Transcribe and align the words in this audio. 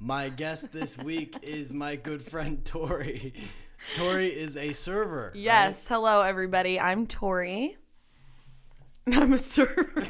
My 0.00 0.28
guest 0.28 0.70
this 0.72 0.96
week 0.96 1.34
is 1.42 1.72
my 1.72 1.96
good 1.96 2.22
friend 2.22 2.64
Tori. 2.64 3.34
Tori 3.96 4.28
is 4.28 4.56
a 4.56 4.72
server. 4.72 5.32
Yes. 5.34 5.88
Hello, 5.88 6.22
everybody. 6.22 6.78
I'm 6.78 7.04
Tori. 7.04 7.76
I'm 9.12 9.32
a 9.32 9.38
server. 9.38 10.06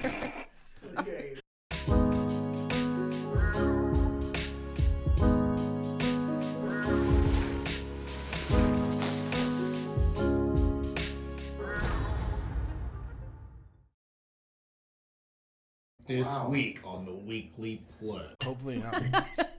This 16.07 16.39
week 16.49 16.81
on 16.85 17.07
the 17.07 17.15
Weekly 17.15 17.83
Pleb. 17.99 18.43
Hopefully 18.43 18.83
not. 18.83 19.03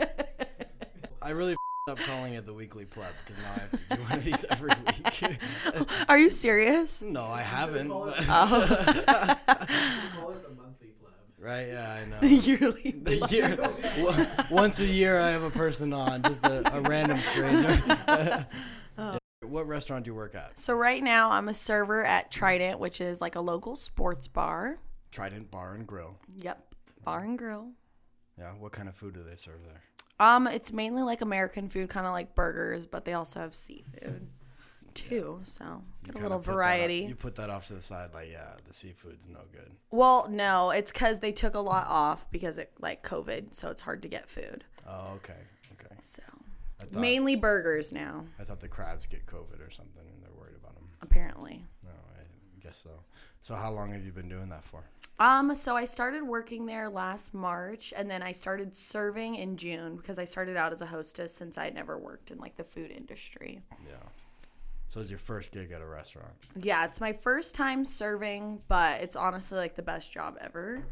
I 1.30 1.32
really 1.34 1.54
f- 1.54 1.92
up 1.92 1.98
calling 2.00 2.34
it 2.34 2.48
the 2.48 2.54
weekly 2.56 2.86
pleb 2.86 3.12
because 3.24 3.40
now 3.44 3.52
I 3.56 3.60
have 3.60 3.72
to 3.72 3.96
do 3.98 4.02
one 4.02 4.12
of 4.14 4.24
these 4.24 4.46
every 4.50 4.72
week. 4.88 5.88
Are 6.10 6.18
you 6.18 6.32
serious? 6.32 7.04
no, 7.04 7.24
I 7.26 7.44
haven't. 7.44 7.90
But 7.90 8.16
Oh, 8.28 8.66
call 10.16 10.32
it 10.32 10.42
the 10.44 10.50
monthly 10.58 10.88
pleb. 11.00 11.14
right? 11.38 11.68
Yeah, 11.68 11.92
I 12.02 12.06
know. 12.06 12.20
The 12.20 12.28
yearly. 12.30 12.92
The 13.04 13.28
year, 13.30 13.56
w- 13.58 14.26
once 14.50 14.80
a 14.80 14.86
year, 14.88 15.20
I 15.20 15.30
have 15.30 15.44
a 15.44 15.52
person 15.52 15.94
on, 15.94 16.24
just 16.24 16.44
a, 16.46 16.76
a 16.76 16.82
random 16.82 17.20
stranger. 17.20 17.80
Oh. 18.98 19.18
What 19.44 19.68
restaurant 19.68 20.06
do 20.06 20.10
you 20.10 20.16
work 20.16 20.34
at? 20.34 20.58
So 20.58 20.74
right 20.74 21.04
now 21.04 21.30
I'm 21.30 21.48
a 21.48 21.54
server 21.54 22.04
at 22.04 22.32
Trident, 22.32 22.80
which 22.80 23.02
is 23.02 23.22
like 23.22 23.36
a 23.36 23.42
local 23.42 23.76
sports 23.76 24.28
bar. 24.28 24.80
Trident 25.12 25.52
Bar 25.52 25.76
and 25.76 25.86
Grill. 25.86 26.18
Yep, 26.38 26.74
bar 27.04 27.20
and 27.20 27.38
grill. 27.38 27.70
Yeah. 28.38 28.52
What 28.54 28.72
kind 28.72 28.90
of 28.90 28.96
food 28.96 29.14
do 29.14 29.24
they 29.24 29.36
serve 29.36 29.60
there? 29.66 29.82
Um, 30.20 30.48
it's 30.48 30.74
mainly 30.74 31.02
like 31.02 31.22
American 31.22 31.70
food, 31.70 31.90
kind 31.90 32.06
of 32.06 32.12
like 32.14 32.36
burgers, 32.36 32.86
but 32.86 33.06
they 33.06 33.14
also 33.14 33.40
have 33.40 33.54
seafood 33.56 34.28
too. 34.94 35.40
So 35.44 35.84
get 36.04 36.16
a 36.16 36.20
little 36.20 36.40
variety. 36.40 37.06
you 37.08 37.16
put 37.16 37.36
that 37.36 37.50
off 37.50 37.68
to 37.68 37.74
the 37.74 37.82
side, 37.82 38.10
like, 38.14 38.30
yeah, 38.32 38.54
the 38.68 38.74
seafood's 38.74 39.28
no 39.30 39.40
good. 39.52 39.72
Well, 39.92 40.28
no, 40.30 40.72
it's 40.72 40.92
because 40.92 41.20
they 41.20 41.32
took 41.32 41.56
a 41.56 41.60
lot 41.60 41.86
off 41.88 42.30
because 42.32 42.58
it 42.58 42.72
like 42.80 43.04
COVID, 43.04 43.54
so 43.54 43.70
it's 43.70 43.82
hard 43.82 44.02
to 44.04 44.08
get 44.10 44.30
food. 44.30 44.64
Oh, 44.88 45.14
okay, 45.18 45.34
okay. 45.80 45.96
So 46.02 46.24
I 46.82 46.86
thought, 46.86 47.00
mainly 47.00 47.36
burgers 47.36 47.94
now, 47.94 48.26
I 48.40 48.44
thought 48.44 48.60
the 48.60 48.68
crabs 48.68 49.06
get 49.06 49.26
COVID 49.26 49.66
or 49.66 49.72
something, 49.72 50.04
and 50.14 50.22
they're 50.24 50.38
worried 50.38 50.56
about 50.62 50.76
them. 50.76 50.90
apparently. 51.02 51.64
No, 51.84 51.92
I 51.92 52.62
guess 52.62 52.78
so. 52.84 52.90
So, 53.42 53.56
how 53.56 53.72
long 53.72 53.94
have 53.94 54.06
you 54.06 54.12
been 54.12 54.30
doing 54.30 54.50
that 54.50 54.64
for? 54.64 54.84
Um, 55.20 55.54
so 55.54 55.76
I 55.76 55.86
started 55.86 56.24
working 56.24 56.66
there 56.66 56.90
last 56.90 57.34
March, 57.34 57.94
and 57.96 58.10
then 58.10 58.22
I 58.22 58.32
started 58.32 58.76
serving 58.76 59.36
in 59.36 59.58
June 59.58 59.98
because 59.98 60.20
I 60.20 60.26
started 60.26 60.56
out 60.56 60.72
as 60.72 60.82
a 60.82 60.86
hostess 60.86 61.34
since 61.34 61.58
I'd 61.58 61.74
never 61.74 61.98
worked 61.98 62.32
in 62.32 62.38
like 62.38 62.56
the 62.56 62.64
food 62.64 62.92
industry. 62.92 63.62
Yeah. 63.86 63.96
So, 64.90 65.00
it's 65.00 65.10
your 65.10 65.20
first 65.20 65.52
gig 65.52 65.72
at 65.72 65.82
a 65.82 65.86
restaurant. 65.86 66.32
Yeah, 66.56 66.86
it's 66.86 67.00
my 67.00 67.14
first 67.14 67.56
time 67.56 67.86
serving, 67.86 68.62
but 68.68 69.02
it's 69.02 69.16
honestly 69.16 69.58
like 69.58 69.76
the 69.76 69.84
best 69.84 70.12
job 70.12 70.36
ever. 70.42 70.84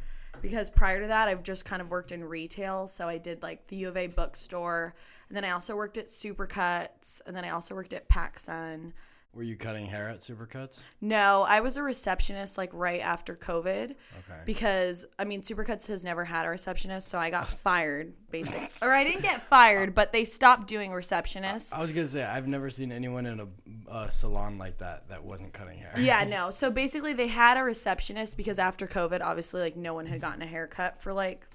Because 0.42 0.70
prior 0.70 1.02
to 1.02 1.08
that, 1.08 1.28
I've 1.28 1.42
just 1.42 1.66
kind 1.66 1.82
of 1.82 1.90
worked 1.90 2.12
in 2.12 2.24
retail. 2.24 2.86
So 2.86 3.08
I 3.08 3.18
did 3.18 3.42
like 3.42 3.66
the 3.68 3.76
U 3.78 3.88
of 3.88 3.98
A 3.98 4.08
bookstore, 4.08 4.94
and 5.30 5.36
then 5.36 5.44
I 5.44 5.52
also 5.52 5.76
worked 5.76 5.98
at 5.98 6.06
Supercuts, 6.06 7.22
and 7.26 7.36
then 7.36 7.44
I 7.44 7.50
also 7.50 7.76
worked 7.76 7.94
at 7.94 8.08
PacSun. 8.08 8.94
Were 9.34 9.44
you 9.44 9.56
cutting 9.56 9.86
hair 9.86 10.10
at 10.10 10.22
Supercuts? 10.22 10.80
No, 11.00 11.46
I 11.48 11.60
was 11.60 11.78
a 11.78 11.84
receptionist 11.84 12.58
like 12.58 12.72
right 12.74 13.02
after 13.02 13.36
COVID 13.36 13.92
Okay. 13.92 14.42
because 14.46 15.06
I 15.20 15.26
mean 15.26 15.42
Supercuts 15.42 15.86
has 15.88 16.04
never 16.04 16.26
had 16.26 16.46
a 16.46 16.50
receptionist, 16.50 17.08
so 17.08 17.20
I 17.20 17.30
got 17.30 17.48
fired 17.66 18.14
basically. 18.32 18.68
or 18.82 18.92
I 18.94 19.04
didn't 19.04 19.22
get 19.22 19.44
fired, 19.44 19.94
but 19.94 20.12
they 20.12 20.26
stopped 20.26 20.68
doing 20.68 20.90
receptionists. 20.92 21.72
I 21.74 21.80
was 21.80 21.92
gonna 21.92 22.08
say 22.08 22.24
I've 22.24 22.48
never 22.48 22.70
seen 22.72 22.92
anyone 22.92 23.26
in 23.28 23.40
a, 23.40 23.48
a 23.92 24.12
salon 24.12 24.58
like 24.58 24.80
that 24.80 25.08
that 25.10 25.24
wasn't 25.24 25.54
cutting 25.54 25.78
hair. 25.78 25.94
Yeah, 25.98 26.24
no. 26.28 26.50
So 26.50 26.72
basically, 26.72 27.14
they 27.14 27.28
had 27.28 27.58
a 27.58 27.64
receptionist 27.64 28.38
because 28.38 28.58
after 28.58 28.88
COVID, 28.88 29.22
obviously, 29.24 29.62
like 29.62 29.78
no 29.78 29.94
one 29.94 30.08
had 30.08 30.20
gotten 30.20 30.42
a 30.42 30.48
haircut 30.48 30.98
for 31.02 31.14
like 31.14 31.48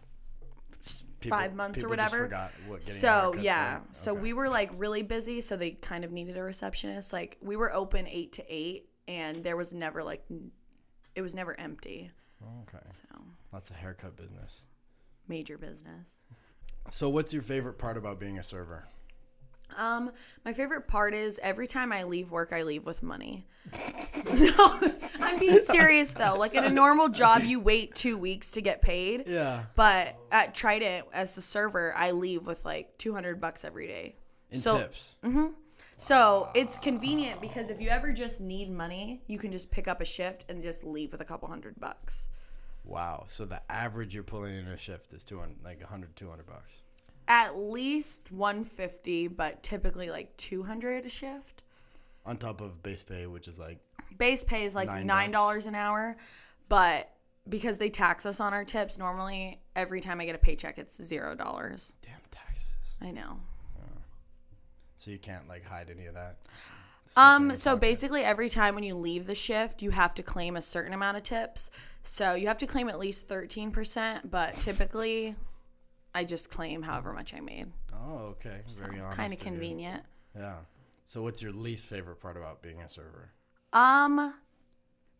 People- 1.22 1.38
five 1.38 1.54
months 1.54 1.82
or 1.82 1.88
whatever. 1.88 2.24
forgot 2.24 2.52
what 2.66 2.82
So 2.82 3.34
yeah, 3.38 3.74
like. 3.74 3.82
so 3.92 4.12
Okay. 4.12 4.20
we 4.20 4.32
were 4.32 4.48
like 4.48 4.70
really 4.76 5.02
busy, 5.02 5.40
so 5.40 5.56
they 5.56 5.72
kind 5.72 6.04
of 6.04 6.12
needed 6.12 6.36
a 6.36 6.42
receptionist. 6.42 7.12
Like 7.12 7.38
we 7.40 7.56
were 7.56 7.72
open 7.72 8.06
eight 8.06 8.32
to 8.32 8.44
eight, 8.48 8.88
and 9.08 9.42
there 9.44 9.56
was 9.56 9.74
never 9.74 10.02
like 10.02 10.24
it 11.14 11.22
was 11.22 11.34
never 11.34 11.58
empty. 11.58 12.10
Okay. 12.62 12.78
So 12.86 13.04
That's 13.52 13.70
a 13.70 13.74
haircut 13.74 14.16
business. 14.16 14.64
major 15.28 15.56
business. 15.58 16.24
So, 16.90 17.08
what's 17.08 17.32
your 17.32 17.42
favorite 17.42 17.78
part 17.78 17.96
about 17.96 18.18
being 18.18 18.38
a 18.38 18.42
server? 18.42 18.84
Um, 19.76 20.12
my 20.44 20.52
favorite 20.52 20.86
part 20.88 21.14
is 21.14 21.40
every 21.42 21.66
time 21.66 21.92
I 21.92 22.04
leave 22.04 22.30
work, 22.30 22.52
I 22.52 22.62
leave 22.62 22.84
with 22.84 23.02
money. 23.02 23.46
no, 23.72 24.80
I'm 25.20 25.38
being 25.38 25.60
serious 25.60 26.10
though. 26.12 26.36
Like 26.36 26.54
in 26.54 26.64
a 26.64 26.70
normal 26.70 27.08
job, 27.08 27.42
you 27.42 27.60
wait 27.60 27.94
two 27.94 28.16
weeks 28.16 28.52
to 28.52 28.60
get 28.60 28.82
paid. 28.82 29.28
Yeah. 29.28 29.64
But 29.74 30.16
at 30.30 30.54
Trident 30.54 31.06
as 31.12 31.36
a 31.36 31.42
server, 31.42 31.94
I 31.96 32.10
leave 32.12 32.46
with 32.46 32.64
like 32.64 32.96
200 32.98 33.40
bucks 33.40 33.64
every 33.64 33.86
day. 33.86 34.16
In 34.50 34.58
so 34.58 34.78
tips. 34.78 35.16
so 35.96 36.50
it's 36.54 36.78
convenient 36.78 37.40
because 37.40 37.70
if 37.70 37.80
you 37.80 37.88
ever 37.88 38.12
just 38.12 38.40
need 38.40 38.70
money, 38.70 39.22
you 39.26 39.38
can 39.38 39.50
just 39.50 39.70
pick 39.70 39.88
up 39.88 40.02
a 40.02 40.04
shift 40.04 40.44
and 40.50 40.62
just 40.62 40.84
leave 40.84 41.10
with 41.12 41.22
a 41.22 41.24
couple 41.24 41.48
hundred 41.48 41.80
bucks. 41.80 42.28
Wow. 42.84 43.24
So 43.28 43.44
the 43.44 43.62
average 43.70 44.14
you're 44.14 44.24
pulling 44.24 44.56
in 44.56 44.66
a 44.66 44.76
shift 44.76 45.12
is 45.14 45.24
200, 45.24 45.56
like 45.64 45.80
100, 45.80 46.14
200 46.16 46.46
bucks. 46.46 46.82
At 47.32 47.56
least 47.56 48.30
150, 48.30 49.28
but 49.28 49.62
typically 49.62 50.10
like 50.10 50.36
200 50.36 51.06
a 51.06 51.08
shift. 51.08 51.62
On 52.26 52.36
top 52.36 52.60
of 52.60 52.82
base 52.82 53.02
pay, 53.02 53.26
which 53.26 53.48
is 53.48 53.58
like, 53.58 53.78
Base 54.18 54.44
pay 54.44 54.64
is 54.64 54.74
like 54.74 54.86
Nine 54.88 55.06
nine 55.06 55.26
bucks. 55.28 55.32
dollars 55.32 55.66
an 55.66 55.74
hour, 55.74 56.16
but 56.68 57.08
because 57.48 57.78
they 57.78 57.88
tax 57.88 58.26
us 58.26 58.38
on 58.40 58.52
our 58.52 58.64
tips, 58.64 58.98
normally 58.98 59.58
every 59.74 60.00
time 60.02 60.20
I 60.20 60.26
get 60.26 60.34
a 60.34 60.38
paycheck, 60.38 60.76
it's 60.78 61.02
zero 61.02 61.34
dollars. 61.34 61.94
damn 62.02 62.12
taxes. 62.30 62.66
I 63.00 63.10
know. 63.10 63.40
So 64.96 65.10
you 65.10 65.18
can't 65.18 65.48
like 65.48 65.64
hide 65.64 65.88
any 65.90 66.06
of 66.06 66.14
that. 66.14 66.36
Um, 67.16 67.54
so 67.56 67.76
basically, 67.76 68.22
every 68.22 68.48
time 68.48 68.74
when 68.74 68.84
you 68.84 68.94
leave 68.94 69.26
the 69.26 69.34
shift, 69.34 69.82
you 69.82 69.90
have 69.90 70.14
to 70.14 70.22
claim 70.22 70.54
a 70.56 70.62
certain 70.62 70.92
amount 70.92 71.16
of 71.16 71.22
tips. 71.24 71.70
So 72.02 72.34
you 72.34 72.46
have 72.46 72.58
to 72.58 72.66
claim 72.66 72.88
at 72.88 72.98
least 72.98 73.26
13%, 73.28 74.30
but 74.30 74.54
typically, 74.60 75.34
I 76.14 76.24
just 76.24 76.50
claim 76.50 76.82
however 76.82 77.12
much 77.12 77.34
I 77.34 77.40
made. 77.40 77.72
Oh, 77.92 78.34
okay. 78.38 78.60
Very 78.78 79.00
honest. 79.00 79.16
Kind 79.16 79.32
of 79.32 79.38
of 79.38 79.44
you. 79.44 79.50
convenient. 79.50 80.02
Yeah. 80.36 80.56
So 81.04 81.22
what's 81.22 81.42
your 81.42 81.52
least 81.52 81.86
favorite 81.86 82.20
part 82.20 82.36
about 82.36 82.62
being 82.62 82.80
a 82.80 82.88
server? 82.88 83.30
Um, 83.72 84.34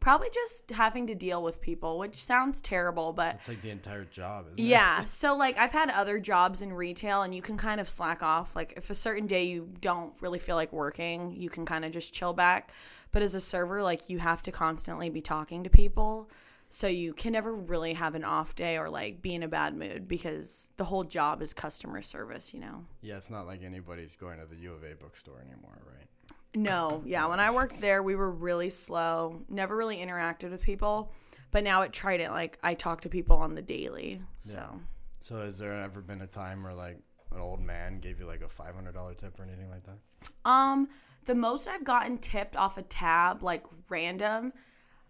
probably 0.01 0.29
just 0.33 0.71
having 0.71 1.07
to 1.07 1.15
deal 1.15 1.43
with 1.43 1.61
people, 1.61 1.99
which 1.99 2.17
sounds 2.17 2.61
terrible, 2.61 3.13
but 3.13 3.37
It's 3.37 3.49
like 3.49 3.63
the 3.63 3.71
entire 3.71 4.05
job, 4.05 4.47
isn't 4.47 4.59
it? 4.59 4.63
Yeah. 4.65 5.03
So 5.07 5.35
like 5.37 5.57
I've 5.59 5.73
had 5.73 5.91
other 5.91 6.19
jobs 6.19 6.61
in 6.63 6.73
retail 6.73 7.23
and 7.23 7.35
you 7.35 7.41
can 7.43 7.57
kind 7.57 7.81
of 7.81 7.89
slack 7.89 8.23
off. 8.23 8.57
Like 8.57 8.75
if 8.77 8.91
a 8.91 8.95
certain 8.95 9.27
day 9.27 9.45
you 9.45 9.69
don't 9.81 10.15
really 10.21 10.39
feel 10.39 10.57
like 10.57 10.73
working, 10.73 11.33
you 11.33 11.49
can 11.49 11.65
kind 11.65 11.85
of 11.85 11.93
just 11.93 12.13
chill 12.13 12.33
back. 12.33 12.73
But 13.13 13.23
as 13.23 13.35
a 13.35 13.41
server, 13.41 13.83
like 13.83 14.09
you 14.11 14.19
have 14.19 14.43
to 14.45 14.53
constantly 14.53 15.09
be 15.11 15.21
talking 15.21 15.65
to 15.65 15.71
people. 15.71 16.29
So 16.75 16.87
you 16.87 17.13
can 17.13 17.35
never 17.35 17.55
really 17.55 17.93
have 17.93 18.15
an 18.15 18.25
off 18.25 18.55
day 18.55 18.79
or 18.79 18.89
like 18.89 19.21
be 19.21 19.35
in 19.35 19.43
a 19.43 19.49
bad 19.49 19.77
mood 19.77 20.09
because 20.09 20.71
the 20.79 20.85
whole 20.85 21.05
job 21.05 21.43
is 21.43 21.53
customer 21.53 22.01
service, 22.01 22.55
you 22.55 22.61
know. 22.61 22.87
Yeah, 23.03 23.19
it's 23.19 23.29
not 23.29 23.47
like 23.47 23.63
anybody's 23.63 24.17
going 24.17 24.39
to 24.39 24.47
the 24.47 24.57
U 24.57 24.73
of 24.73 24.83
A 24.83 24.95
bookstore 24.95 25.39
anymore, 25.39 25.83
right? 25.87 26.09
No, 26.55 27.03
yeah. 27.05 27.27
When 27.27 27.41
I 27.41 27.51
worked 27.51 27.79
there, 27.83 28.03
we 28.03 28.17
were 28.17 28.31
really 28.31 28.71
slow. 28.71 29.43
Never 29.51 29.77
really 29.77 29.99
interacted 29.99 30.51
with 30.51 30.63
people. 30.63 31.13
But 31.51 31.63
now 31.63 31.83
at 31.83 31.93
Trident, 31.93 32.33
like 32.33 32.59
I 32.63 32.73
talk 32.73 33.03
to 33.03 33.11
people 33.11 33.37
on 33.37 33.55
the 33.55 33.61
daily. 33.61 34.23
So 34.41 34.81
So 35.21 35.41
has 35.41 35.59
there 35.59 35.75
ever 35.75 36.01
been 36.01 36.23
a 36.23 36.27
time 36.27 36.63
where 36.63 36.73
like 36.73 36.97
an 37.33 37.41
old 37.41 37.61
man 37.61 37.99
gave 37.99 38.19
you 38.19 38.25
like 38.25 38.41
a 38.41 38.49
five 38.49 38.75
hundred 38.75 38.95
dollar 38.95 39.13
tip 39.13 39.39
or 39.39 39.43
anything 39.43 39.69
like 39.69 39.85
that? 39.85 39.99
Um, 40.47 40.89
the 41.27 41.35
most 41.35 41.69
I've 41.69 41.85
gotten 41.85 42.17
tipped 42.17 42.57
off 42.57 42.79
a 42.79 42.83
tab, 42.83 43.43
like 43.43 43.63
random. 43.91 44.55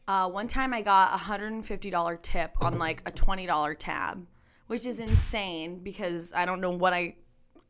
Uh, 0.09 0.29
one 0.29 0.49
time 0.49 0.75
I 0.75 0.83
got 0.83 1.15
a 1.15 1.17
hundred 1.17 1.53
and 1.53 1.65
fifty 1.65 1.91
dollar 1.91 2.17
tip 2.17 2.57
on 2.61 2.79
like 2.79 3.03
a 3.07 3.11
twenty 3.11 3.47
dollar 3.47 3.75
tab, 3.75 4.27
which 4.67 4.87
is 4.87 5.01
insane 5.01 5.79
because 5.79 6.33
I 6.33 6.45
don't 6.45 6.61
know 6.61 6.71
what 6.71 6.93
I. 6.93 7.17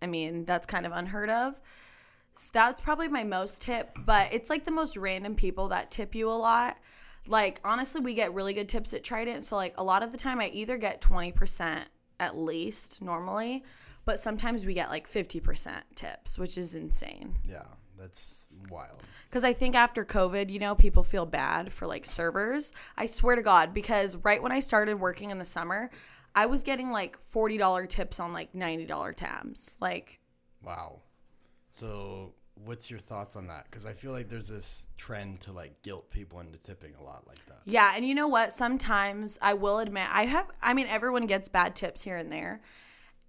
I 0.01 0.07
mean, 0.07 0.45
that's 0.45 0.67
kind 0.67 0.85
of 0.85 0.93
unheard 0.93 1.31
of. 1.31 1.61
So 2.35 2.51
that's 2.53 2.81
probably 2.81 3.09
my 3.09 3.25
most 3.25 3.63
tip, 3.63 3.91
but 4.07 4.33
it's 4.33 4.49
like 4.51 4.65
the 4.65 4.71
most 4.71 4.97
random 4.97 5.35
people 5.35 5.69
that 5.69 5.91
tip 5.91 6.15
you 6.15 6.29
a 6.29 6.33
lot. 6.33 6.79
Like 7.27 7.61
honestly, 7.63 8.01
we 8.01 8.15
get 8.15 8.33
really 8.35 8.55
good 8.55 8.69
tips 8.69 8.95
at 8.95 9.05
Trident, 9.05 9.45
so 9.45 9.57
like 9.57 9.75
a 9.77 9.85
lot 9.85 10.03
of 10.03 10.11
the 10.11 10.19
time 10.19 10.41
I 10.41 10.49
either 10.49 10.79
get 10.79 11.01
twenty 11.01 11.31
percent 11.33 11.89
at 12.19 12.37
least 12.37 13.03
normally, 13.03 13.63
but 14.05 14.19
sometimes 14.19 14.65
we 14.65 14.75
get 14.75 14.89
like 14.89 15.07
fifty 15.07 15.39
percent 15.39 15.85
tips, 15.95 16.39
which 16.39 16.57
is 16.57 16.75
insane. 16.75 17.37
Yeah, 17.47 17.65
that's 18.03 18.47
wild. 18.69 19.01
Because 19.31 19.45
I 19.45 19.53
think 19.53 19.77
after 19.77 20.05
COVID, 20.05 20.51
you 20.51 20.59
know, 20.59 20.75
people 20.75 21.05
feel 21.05 21.25
bad 21.25 21.73
for 21.73 21.87
like 21.87 22.05
servers. 22.05 22.73
I 22.97 23.07
swear 23.07 23.37
to 23.37 23.43
God, 23.43 23.73
because 23.73 24.17
right 24.17 24.43
when 24.43 24.51
I 24.51 24.59
started 24.59 24.99
working 24.99 25.31
in 25.31 25.39
the 25.39 25.45
summer, 25.45 25.89
I 26.35 26.47
was 26.47 26.65
getting 26.65 26.91
like 26.91 27.17
$40 27.23 27.89
tips 27.89 28.19
on 28.19 28.33
like 28.33 28.53
$90 28.53 29.15
tabs. 29.15 29.79
Like, 29.81 30.19
Wow. 30.65 31.01
So, 31.73 32.35
what's 32.65 32.91
your 32.91 33.01
thoughts 33.01 33.37
on 33.37 33.47
that? 33.49 33.65
Because 33.71 33.87
I 33.87 33.93
feel 33.93 34.13
like 34.13 34.29
there's 34.29 34.49
this 34.49 34.89
trend 34.97 35.41
to 35.43 35.53
like 35.53 35.81
guilt 35.83 36.11
people 36.11 36.41
into 36.41 36.59
tipping 36.59 36.95
a 37.01 37.03
lot 37.03 37.27
like 37.27 37.45
that. 37.47 37.61
Yeah, 37.65 37.93
and 37.97 38.07
you 38.07 38.15
know 38.15 38.29
what? 38.29 38.53
Sometimes 38.53 39.39
I 39.41 39.55
will 39.55 39.79
admit 39.79 40.07
I 40.13 40.27
have 40.27 40.51
I 40.61 40.75
mean 40.75 40.87
everyone 40.89 41.27
gets 41.27 41.49
bad 41.49 41.75
tips 41.77 42.03
here 42.03 42.17
and 42.17 42.31
there. 42.31 42.61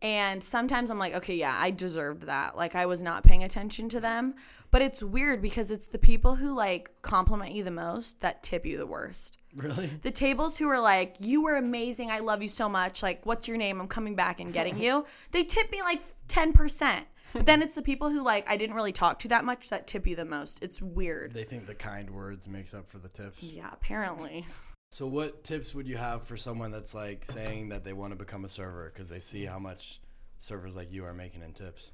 And 0.03 0.43
sometimes 0.43 0.91
I'm 0.91 0.99
like, 0.99 1.13
okay, 1.13 1.35
yeah, 1.35 1.57
I 1.57 1.71
deserved 1.71 2.23
that. 2.23 2.57
Like 2.57 2.75
I 2.75 2.85
was 2.85 3.01
not 3.01 3.23
paying 3.23 3.43
attention 3.43 3.87
to 3.89 4.01
them. 4.01 4.35
But 4.73 4.81
it's 4.81 5.03
weird 5.03 5.39
because 5.39 5.69
it's 5.69 5.85
the 5.85 5.99
people 5.99 6.33
who 6.33 6.51
like 6.51 6.99
compliment 7.03 7.51
you 7.51 7.63
the 7.63 7.69
most 7.69 8.21
that 8.21 8.41
tip 8.41 8.65
you 8.65 8.75
the 8.75 8.87
worst. 8.87 9.37
Really? 9.55 9.85
The 10.01 10.09
tables 10.09 10.57
who 10.57 10.67
are 10.67 10.79
like, 10.79 11.17
you 11.19 11.43
were 11.43 11.57
amazing, 11.57 12.09
I 12.09 12.19
love 12.19 12.41
you 12.41 12.47
so 12.47 12.67
much, 12.67 13.03
like, 13.03 13.23
what's 13.23 13.47
your 13.47 13.57
name? 13.57 13.79
I'm 13.79 13.87
coming 13.87 14.15
back 14.15 14.39
and 14.39 14.51
getting 14.51 14.79
you. 14.81 15.05
They 15.31 15.43
tip 15.43 15.71
me 15.71 15.83
like 15.83 16.01
10%. 16.27 17.03
But 17.33 17.45
then 17.45 17.61
it's 17.61 17.75
the 17.75 17.83
people 17.83 18.09
who 18.09 18.23
like 18.23 18.49
I 18.49 18.57
didn't 18.57 18.75
really 18.75 18.91
talk 18.91 19.19
to 19.19 19.27
that 19.27 19.45
much 19.45 19.69
that 19.69 19.85
tip 19.85 20.07
you 20.07 20.15
the 20.15 20.25
most. 20.25 20.63
It's 20.63 20.81
weird. 20.81 21.35
They 21.35 21.43
think 21.43 21.67
the 21.67 21.75
kind 21.75 22.09
words 22.09 22.47
makes 22.47 22.73
up 22.73 22.87
for 22.87 22.97
the 22.97 23.09
tips. 23.09 23.43
Yeah, 23.43 23.69
apparently. 23.71 24.43
So, 24.89 25.05
what 25.05 25.43
tips 25.43 25.75
would 25.75 25.87
you 25.87 25.97
have 25.97 26.23
for 26.23 26.37
someone 26.37 26.71
that's 26.71 26.95
like 26.95 27.25
saying 27.25 27.69
that 27.69 27.83
they 27.83 27.93
want 27.93 28.11
to 28.11 28.15
become 28.15 28.43
a 28.43 28.49
server 28.49 28.91
because 28.91 29.09
they 29.09 29.19
see 29.19 29.45
how 29.45 29.59
much 29.59 30.01
servers 30.39 30.75
like 30.75 30.91
you 30.91 31.05
are 31.05 31.13
making 31.13 31.43
in 31.43 31.53
tips? 31.53 31.91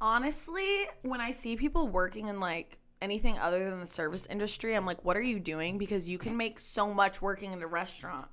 Honestly, 0.00 0.86
when 1.02 1.20
I 1.20 1.30
see 1.30 1.56
people 1.56 1.88
working 1.88 2.28
in 2.28 2.40
like 2.40 2.78
anything 3.02 3.38
other 3.38 3.68
than 3.68 3.80
the 3.80 3.86
service 3.86 4.26
industry, 4.26 4.74
I'm 4.74 4.86
like, 4.86 5.04
what 5.04 5.16
are 5.16 5.22
you 5.22 5.38
doing? 5.40 5.78
Because 5.78 6.08
you 6.08 6.18
can 6.18 6.36
make 6.36 6.58
so 6.58 6.92
much 6.92 7.20
working 7.22 7.52
in 7.52 7.62
a 7.62 7.66
restaurant. 7.66 8.28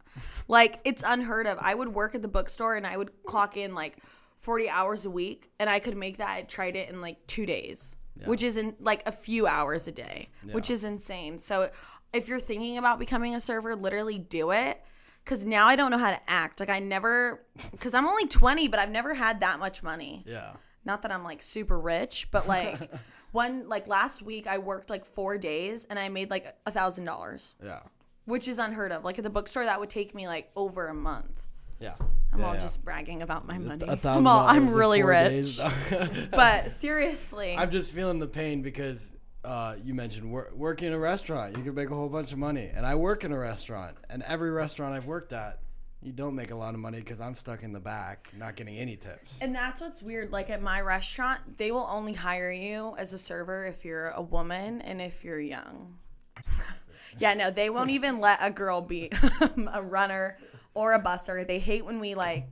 Like, 0.47 0.79
it's 0.83 1.03
unheard 1.05 1.47
of. 1.47 1.57
I 1.59 1.73
would 1.73 1.89
work 1.89 2.15
at 2.15 2.21
the 2.21 2.27
bookstore 2.27 2.75
and 2.75 2.85
I 2.85 2.97
would 2.97 3.11
clock 3.25 3.57
in 3.57 3.73
like 3.75 3.97
40 4.37 4.69
hours 4.69 5.05
a 5.05 5.09
week 5.09 5.51
and 5.59 5.69
I 5.69 5.79
could 5.79 5.97
make 5.97 6.17
that. 6.17 6.29
I 6.29 6.41
tried 6.43 6.75
it 6.75 6.89
in 6.89 7.01
like 7.01 7.25
two 7.27 7.45
days, 7.45 7.95
which 8.25 8.43
is 8.43 8.57
in 8.57 8.75
like 8.79 9.03
a 9.05 9.11
few 9.11 9.47
hours 9.47 9.87
a 9.87 9.91
day, 9.91 10.29
which 10.51 10.69
is 10.69 10.83
insane. 10.83 11.37
So, 11.37 11.69
if 12.13 12.27
you're 12.27 12.39
thinking 12.39 12.77
about 12.77 12.99
becoming 12.99 13.35
a 13.35 13.39
server, 13.39 13.75
literally 13.75 14.19
do 14.19 14.51
it. 14.51 14.81
Cause 15.25 15.45
now 15.45 15.67
I 15.67 15.77
don't 15.77 15.89
know 15.89 15.97
how 15.97 16.11
to 16.11 16.19
act. 16.29 16.59
Like 16.59 16.69
I 16.69 16.79
never, 16.79 17.45
cause 17.79 17.93
I'm 17.93 18.05
only 18.05 18.27
20, 18.27 18.67
but 18.67 18.77
I've 18.79 18.91
never 18.91 19.13
had 19.13 19.39
that 19.39 19.57
much 19.57 19.81
money 19.81 20.23
Yeah. 20.27 20.51
Not 20.85 21.01
that 21.03 21.11
I'm 21.11 21.23
like 21.23 21.41
super 21.41 21.79
rich, 21.79 22.27
but 22.31 22.47
like 22.47 22.91
one 23.31 23.67
like 23.69 23.87
last 23.87 24.21
week 24.21 24.47
I 24.47 24.57
worked 24.57 24.89
like 24.89 25.05
four 25.05 25.37
days 25.37 25.85
and 25.89 25.97
I 25.97 26.09
made 26.09 26.29
like 26.29 26.55
a 26.65 26.71
thousand 26.71 27.05
dollars, 27.05 27.55
Yeah. 27.63 27.79
which 28.25 28.47
is 28.47 28.59
unheard 28.59 28.91
of. 28.91 29.03
Like 29.03 29.17
at 29.17 29.23
the 29.23 29.29
bookstore, 29.29 29.65
that 29.65 29.79
would 29.79 29.89
take 29.89 30.13
me 30.15 30.27
like 30.27 30.49
over 30.55 30.87
a 30.87 30.93
month. 30.93 31.45
Yeah. 31.79 31.93
I'm 32.31 32.39
Yeah, 32.39 32.47
all 32.47 32.53
yeah. 32.55 32.59
just 32.61 32.83
bragging 32.83 33.21
about 33.21 33.45
my 33.47 33.57
money. 33.57 33.85
A 33.87 33.91
I'm 33.91 33.97
thousand 33.97 34.27
all 34.27 34.39
I'm 34.47 34.73
really 34.73 35.03
rich, 35.03 35.59
but 36.31 36.71
seriously, 36.71 37.55
I'm 37.57 37.69
just 37.71 37.91
feeling 37.91 38.19
the 38.19 38.27
pain 38.27 38.61
because 38.61 39.15
uh, 39.43 39.75
you 39.83 39.93
mentioned 39.93 40.31
wor- 40.31 40.51
working 40.55 40.87
in 40.87 40.93
a 40.93 40.99
restaurant. 40.99 41.57
You 41.57 41.63
can 41.63 41.75
make 41.75 41.89
a 41.91 41.95
whole 41.95 42.09
bunch 42.09 42.31
of 42.31 42.37
money, 42.39 42.71
and 42.73 42.85
I 42.85 42.95
work 42.95 43.23
in 43.23 43.31
a 43.31 43.37
restaurant, 43.37 43.97
and 44.09 44.23
every 44.23 44.49
restaurant 44.51 44.93
I've 44.95 45.05
worked 45.05 45.33
at, 45.33 45.59
you 46.03 46.11
don't 46.11 46.35
make 46.35 46.51
a 46.51 46.55
lot 46.55 46.73
of 46.73 46.79
money 46.79 46.99
because 46.99 47.21
I'm 47.21 47.33
stuck 47.33 47.63
in 47.63 47.71
the 47.71 47.79
back, 47.79 48.29
not 48.37 48.55
getting 48.55 48.77
any 48.77 48.95
tips. 48.97 49.37
And 49.41 49.55
that's 49.55 49.79
what's 49.81 50.03
weird. 50.03 50.31
Like 50.31 50.49
at 50.49 50.61
my 50.61 50.81
restaurant, 50.81 51.57
they 51.57 51.71
will 51.71 51.87
only 51.89 52.13
hire 52.13 52.51
you 52.51 52.93
as 52.97 53.13
a 53.13 53.17
server 53.17 53.65
if 53.65 53.85
you're 53.85 54.09
a 54.09 54.21
woman 54.21 54.81
and 54.81 55.01
if 55.01 55.23
you're 55.23 55.39
young. 55.39 55.97
yeah, 57.19 57.33
no, 57.33 57.51
they 57.51 57.69
won't 57.69 57.89
even 57.91 58.19
let 58.19 58.39
a 58.41 58.51
girl 58.51 58.81
be 58.81 59.09
a 59.73 59.81
runner 59.81 60.37
or 60.73 60.93
a 60.93 61.01
busser. 61.01 61.47
They 61.47 61.59
hate 61.59 61.85
when 61.85 61.99
we 61.99 62.15
like, 62.15 62.47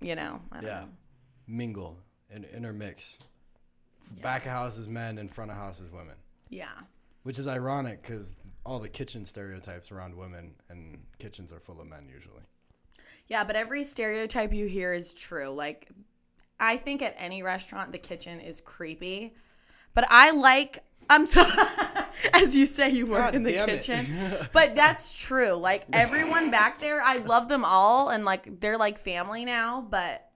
you 0.00 0.14
know, 0.16 0.40
I 0.50 0.56
don't 0.56 0.64
Yeah, 0.66 0.80
know. 0.80 0.88
mingle 1.46 1.98
and 2.30 2.44
intermix. 2.46 3.18
Back 4.22 4.46
of 4.46 4.52
house 4.52 4.78
is 4.78 4.88
men, 4.88 5.18
and 5.18 5.30
front 5.30 5.50
of 5.50 5.56
house 5.58 5.80
is 5.80 5.90
women. 5.92 6.14
Yeah. 6.48 6.70
Which 7.24 7.38
is 7.38 7.46
ironic 7.46 8.00
because 8.02 8.36
all 8.64 8.78
the 8.78 8.88
kitchen 8.88 9.24
stereotypes 9.26 9.92
around 9.92 10.16
women 10.16 10.54
and 10.70 10.98
kitchens 11.18 11.52
are 11.52 11.60
full 11.60 11.80
of 11.80 11.86
men 11.86 12.08
usually. 12.12 12.42
Yeah, 13.28 13.44
but 13.44 13.56
every 13.56 13.84
stereotype 13.84 14.52
you 14.52 14.66
hear 14.66 14.92
is 14.92 15.12
true. 15.14 15.50
Like, 15.50 15.88
I 16.58 16.76
think 16.76 17.02
at 17.02 17.14
any 17.18 17.42
restaurant, 17.42 17.92
the 17.92 17.98
kitchen 17.98 18.40
is 18.40 18.60
creepy. 18.60 19.34
But 19.94 20.06
I 20.08 20.30
like, 20.30 20.82
I'm 21.10 21.26
sorry, 21.26 21.52
as 22.32 22.56
you 22.56 22.66
say, 22.66 22.88
you 22.90 23.06
work 23.06 23.26
God 23.26 23.34
in 23.34 23.42
the 23.42 23.52
kitchen. 23.52 24.06
but 24.52 24.74
that's 24.74 25.20
true. 25.20 25.52
Like, 25.52 25.86
everyone 25.92 26.50
back 26.50 26.80
there, 26.80 27.02
I 27.02 27.18
love 27.18 27.48
them 27.48 27.64
all. 27.64 28.08
And, 28.08 28.24
like, 28.24 28.60
they're 28.60 28.78
like 28.78 28.98
family 28.98 29.44
now, 29.44 29.86
but 29.88 30.27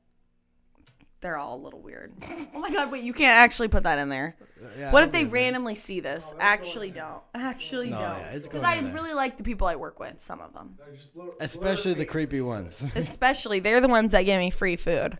they're 1.22 1.38
all 1.38 1.56
a 1.56 1.62
little 1.62 1.80
weird. 1.80 2.12
Oh 2.54 2.58
my 2.60 2.70
God, 2.70 2.92
wait, 2.92 3.02
you 3.02 3.12
can't 3.14 3.38
actually 3.38 3.68
put 3.68 3.84
that 3.84 3.98
in 3.98 4.08
there. 4.10 4.36
Yeah, 4.78 4.92
What 4.92 5.02
if 5.04 5.10
they 5.12 5.22
do 5.22 5.28
it. 5.28 5.32
randomly 5.32 5.74
see 5.74 6.00
this? 6.00 6.34
Actually, 6.38 6.90
don't. 6.90 7.22
Actually, 7.34 7.88
No, 7.90 7.98
don't. 7.98 8.18
yeah, 8.20 8.32
Because 8.34 8.48
going 8.48 8.64
I 8.64 8.76
in 8.76 8.84
there. 8.84 8.94
really 8.94 9.14
like 9.14 9.36
the 9.38 9.42
people 9.42 9.66
I 9.66 9.76
work 9.76 9.98
with, 9.98 10.20
some 10.20 10.40
of 10.40 10.52
them. 10.52 10.78
I 10.86 10.94
just 10.94 11.12
blow- 11.14 11.24
blow 11.24 11.34
Especially 11.40 11.92
her 11.94 11.98
the 11.98 12.04
creepy 12.04 12.40
ones. 12.42 12.84
Especially, 12.94 13.58
they're 13.60 13.80
the 13.80 13.88
ones 13.88 14.12
that 14.12 14.22
give 14.24 14.38
me 14.38 14.50
free 14.50 14.76
food. 14.76 15.18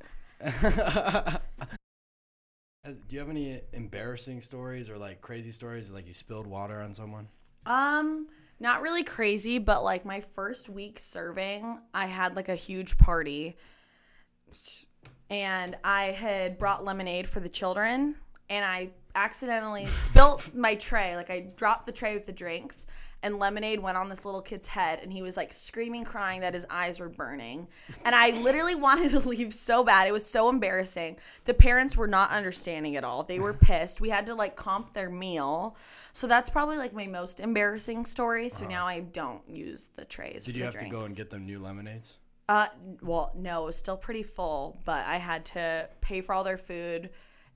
Do 2.85 2.97
you 3.11 3.19
have 3.21 3.31
any 3.31 3.61
embarrassing 3.73 4.41
stories 4.41 4.91
or 4.91 4.99
like 4.99 5.21
crazy 5.21 5.53
stories, 5.53 5.91
like 5.91 6.07
you 6.07 6.15
spilled 6.15 6.47
water 6.47 6.81
on 6.81 6.95
someone? 6.95 7.29
Um, 7.65 8.27
not 8.59 8.83
really 8.83 9.05
crazy, 9.05 9.59
but 9.59 9.85
like 9.85 10.05
my 10.05 10.21
first 10.21 10.69
week 10.69 10.99
serving, 10.99 11.79
I 11.95 12.07
had 12.07 12.35
like 12.37 12.49
a 12.49 12.57
huge 12.57 12.99
party. 12.99 13.57
And 15.33 15.77
I 15.83 16.07
had 16.13 16.59
brought 16.59 16.85
lemonade 16.85 17.27
for 17.27 17.41
the 17.41 17.49
children 17.49 18.17
and 18.51 18.65
I 18.65 18.91
accidentally 19.15 19.87
spilt 19.87 20.55
my 20.55 20.75
tray. 20.75 21.17
Like 21.17 21.31
I 21.31 21.47
dropped 21.57 21.87
the 21.87 21.93
tray 21.93 22.15
with 22.15 22.27
the 22.27 22.33
drinks 22.33 22.87
and 23.23 23.39
lemonade 23.39 23.81
went 23.81 23.97
on 23.97 24.09
this 24.09 24.25
little 24.25 24.43
kid's 24.43 24.67
head 24.67 25.01
and 25.03 25.13
he 25.13 25.23
was 25.23 25.37
like 25.37 25.53
screaming 25.53 26.05
crying 26.05 26.41
that 26.41 26.55
his 26.55 26.67
eyes 26.69 26.99
were 26.99 27.09
burning. 27.09 27.69
And 28.05 28.15
I 28.15 28.31
literally 28.31 28.75
wanted 28.89 29.11
to 29.13 29.21
leave 29.21 29.55
so 29.55 29.85
bad. 29.85 30.07
It 30.09 30.13
was 30.13 30.27
so 30.27 30.49
embarrassing. 30.49 31.17
The 31.45 31.55
parents 31.55 31.97
were 31.97 32.09
not 32.09 32.31
understanding 32.31 32.97
at 32.97 33.05
all. 33.05 33.23
They 33.23 33.39
were 33.39 33.55
pissed. 33.55 34.01
We 34.01 34.11
had 34.11 34.27
to 34.27 34.35
like 34.35 34.57
comp 34.57 34.93
their 34.93 35.09
meal. 35.09 35.77
So 36.13 36.27
that's 36.27 36.51
probably 36.51 36.77
like 36.77 36.93
my 36.93 37.07
most 37.07 37.41
embarrassing 37.41 38.05
story. 38.05 38.49
So 38.49 38.67
now 38.67 38.87
I 38.87 39.01
don't 39.01 39.49
use 39.49 39.91
the 39.97 40.05
trays. 40.05 40.45
Did 40.45 40.57
you 40.57 40.65
have 40.65 40.79
to 40.79 40.89
go 40.89 41.01
and 41.01 41.17
get 41.17 41.31
them 41.31 41.47
new 41.47 41.59
lemonades? 41.59 42.19
Uh, 42.53 42.69
well, 43.01 43.33
no, 43.35 43.63
it 43.63 43.67
was 43.67 43.77
still 43.77 43.97
pretty 43.97 44.23
full, 44.23 44.79
but 44.85 45.07
I 45.07 45.17
had 45.17 45.47
to 45.47 45.89
pay 46.03 46.21
for 46.21 46.35
all 46.35 46.45
their 46.45 46.59
food 46.59 47.09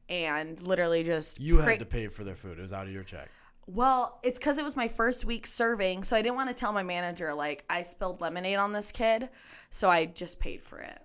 and 0.08 0.58
literally 0.62 1.02
just 1.02 1.38
You 1.38 1.58
had 1.58 1.80
to 1.80 1.84
pay 1.84 2.08
for 2.08 2.24
their 2.24 2.34
food. 2.34 2.58
It 2.58 2.62
was 2.62 2.72
out 2.72 2.86
of 2.86 2.92
your 2.94 3.02
check. 3.02 3.28
Well, 3.66 4.18
it's 4.22 4.38
because 4.38 4.56
it 4.56 4.64
was 4.64 4.74
my 4.74 4.88
first 4.88 5.26
week 5.26 5.46
serving, 5.46 6.04
so 6.04 6.16
I 6.16 6.22
didn't 6.22 6.36
want 6.36 6.48
to 6.48 6.54
tell 6.54 6.72
my 6.72 6.82
manager 6.82 7.34
like 7.34 7.66
I 7.68 7.82
spilled 7.82 8.22
lemonade 8.22 8.56
on 8.56 8.72
this 8.72 8.90
kid, 8.90 9.28
so 9.68 9.90
I 9.90 10.06
just 10.06 10.40
paid 10.40 10.64
for 10.64 10.78
it. 10.78 10.98